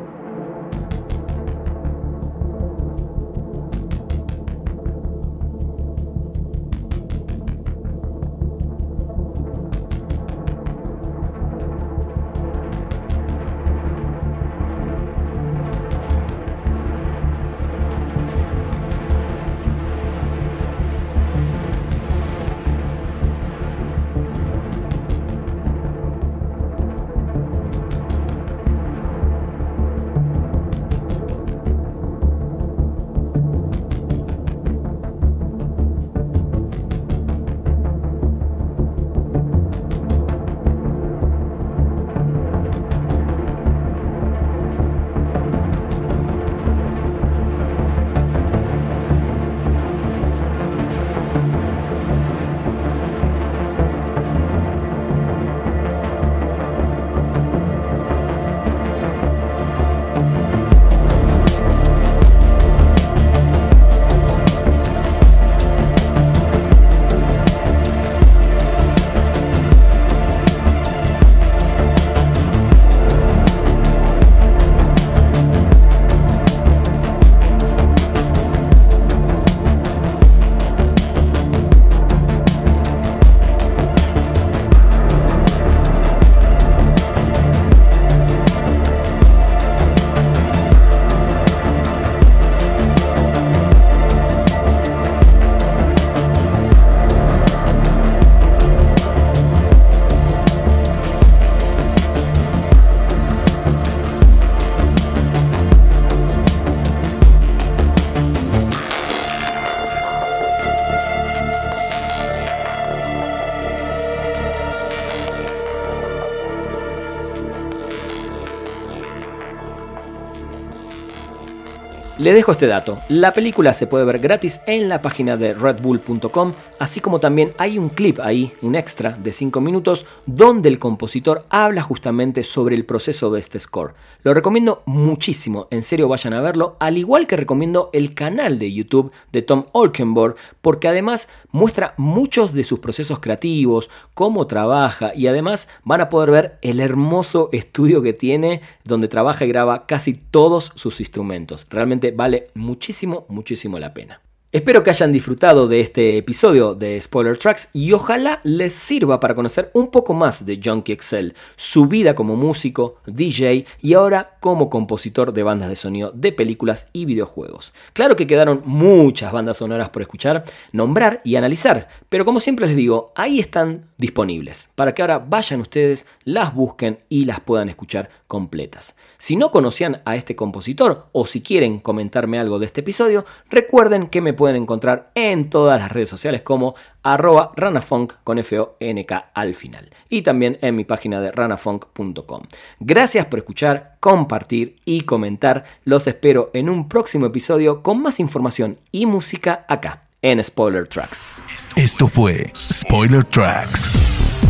Les 122.27 122.35
dejo 122.35 122.51
este 122.51 122.67
dato. 122.67 122.99
La 123.07 123.31
película 123.31 123.73
se 123.73 123.87
puede 123.87 124.03
ver 124.03 124.19
gratis 124.19 124.59
en 124.67 124.89
la 124.89 125.01
página 125.01 125.37
de 125.37 125.53
redbull.com, 125.53 126.51
así 126.77 126.99
como 126.99 127.21
también 127.21 127.53
hay 127.57 127.79
un 127.79 127.87
clip 127.87 128.19
ahí, 128.19 128.51
un 128.63 128.75
extra 128.75 129.11
de 129.11 129.31
5 129.31 129.61
minutos, 129.61 130.05
donde 130.25 130.67
el 130.67 130.77
compositor 130.77 131.45
habla 131.47 131.83
justamente 131.83 132.43
sobre 132.43 132.75
el 132.75 132.83
proceso 132.83 133.31
de 133.31 133.39
este 133.39 133.61
score. 133.61 133.93
Lo 134.23 134.33
recomiendo 134.33 134.83
muchísimo, 134.85 135.69
en 135.71 135.83
serio 135.83 136.09
vayan 136.09 136.33
a 136.33 136.41
verlo, 136.41 136.75
al 136.81 136.97
igual 136.97 137.27
que 137.27 137.37
recomiendo 137.37 137.89
el 137.93 138.13
canal 138.13 138.59
de 138.59 138.73
YouTube 138.73 139.13
de 139.31 139.41
Tom 139.41 139.67
Olkenborg, 139.71 140.35
porque 140.59 140.89
además 140.89 141.29
muestra 141.51 141.93
muchos 141.95 142.51
de 142.51 142.65
sus 142.65 142.79
procesos 142.79 143.21
creativos, 143.21 143.89
cómo 144.13 144.47
trabaja 144.47 145.13
y 145.15 145.27
además 145.27 145.69
van 145.85 146.01
a 146.01 146.09
poder 146.09 146.31
ver 146.31 146.57
el 146.61 146.81
hermoso 146.81 147.47
estudio 147.53 148.01
que 148.01 148.11
tiene 148.11 148.59
donde 148.83 149.07
trabaja 149.07 149.45
y 149.45 149.47
graba 149.47 149.85
casi 149.85 150.13
todos 150.13 150.73
sus 150.75 150.99
instrumentos. 150.99 151.65
Realmente 151.69 152.16
vale 152.17 152.47
muchísimo, 152.55 153.25
muchísimo 153.29 153.77
la 153.77 153.93
pena. 153.93 154.19
Espero 154.53 154.81
que 154.81 154.89
hayan 154.89 155.11
disfrutado 155.11 155.67
de 155.67 155.81
este 155.81 156.15
episodio 156.17 156.73
de 156.73 157.01
Spoiler 157.01 157.37
Tracks 157.37 157.67
y 157.73 157.91
ojalá 157.91 158.39
les 158.45 158.73
sirva 158.73 159.19
para 159.19 159.35
conocer 159.35 159.69
un 159.73 159.91
poco 159.91 160.13
más 160.13 160.45
de 160.45 160.61
Junkie 160.63 160.93
Excel, 160.93 161.35
su 161.57 161.87
vida 161.87 162.15
como 162.15 162.37
músico, 162.37 162.95
DJ 163.07 163.65
y 163.81 163.93
ahora 163.93 164.37
como 164.39 164.69
compositor 164.69 165.33
de 165.33 165.43
bandas 165.43 165.67
de 165.67 165.75
sonido 165.75 166.13
de 166.13 166.31
películas 166.31 166.87
y 166.93 167.03
videojuegos. 167.03 167.73
Claro 167.91 168.15
que 168.15 168.25
quedaron 168.25 168.61
muchas 168.63 169.33
bandas 169.33 169.57
sonoras 169.57 169.89
por 169.89 170.01
escuchar, 170.01 170.45
nombrar 170.71 171.19
y 171.25 171.35
analizar, 171.35 171.89
pero 172.07 172.23
como 172.23 172.39
siempre 172.39 172.67
les 172.67 172.77
digo, 172.77 173.11
ahí 173.17 173.41
están 173.41 173.89
disponibles 173.97 174.69
para 174.75 174.93
que 174.93 175.01
ahora 175.01 175.19
vayan 175.19 175.59
ustedes, 175.59 176.05
las 176.23 176.55
busquen 176.55 176.99
y 177.09 177.25
las 177.25 177.41
puedan 177.41 177.67
escuchar 177.67 178.09
completas. 178.27 178.95
Si 179.17 179.35
no 179.35 179.51
conocían 179.51 180.01
a 180.05 180.15
este 180.15 180.37
compositor 180.37 181.07
o 181.11 181.25
si 181.25 181.41
quieren 181.41 181.79
comentarme 181.79 182.39
algo 182.39 182.59
de 182.59 182.65
este 182.65 182.79
episodio, 182.79 183.25
recuerden 183.49 184.07
que 184.07 184.21
me 184.21 184.36
pueden 184.37 184.55
encontrar 184.55 185.11
en 185.15 185.49
todas 185.49 185.77
las 185.81 185.91
redes 185.91 186.09
sociales 186.09 186.43
como 186.43 186.75
arroba 187.03 187.51
ranafunk 187.57 188.13
con 188.23 188.39
F-O-N-K 188.39 189.31
al 189.33 189.55
final. 189.55 189.89
Y 190.07 190.21
también 190.21 190.57
en 190.61 190.75
mi 190.75 190.85
página 190.85 191.19
de 191.19 191.33
ranafunk.com. 191.33 192.43
Gracias 192.79 193.25
por 193.25 193.39
escuchar, 193.39 193.97
compartir 193.99 194.77
y 194.85 195.01
comentar. 195.01 195.65
Los 195.83 196.07
espero 196.07 196.51
en 196.53 196.69
un 196.69 196.87
próximo 196.87 197.25
episodio 197.25 197.83
con 197.83 198.01
más 198.01 198.21
información 198.21 198.77
y 198.93 199.05
música 199.05 199.65
acá 199.67 200.03
en 200.21 200.41
Spoiler 200.41 200.87
Tracks. 200.87 201.43
Esto 201.75 202.07
fue 202.07 202.49
Spoiler 202.55 203.25
Tracks. 203.25 204.06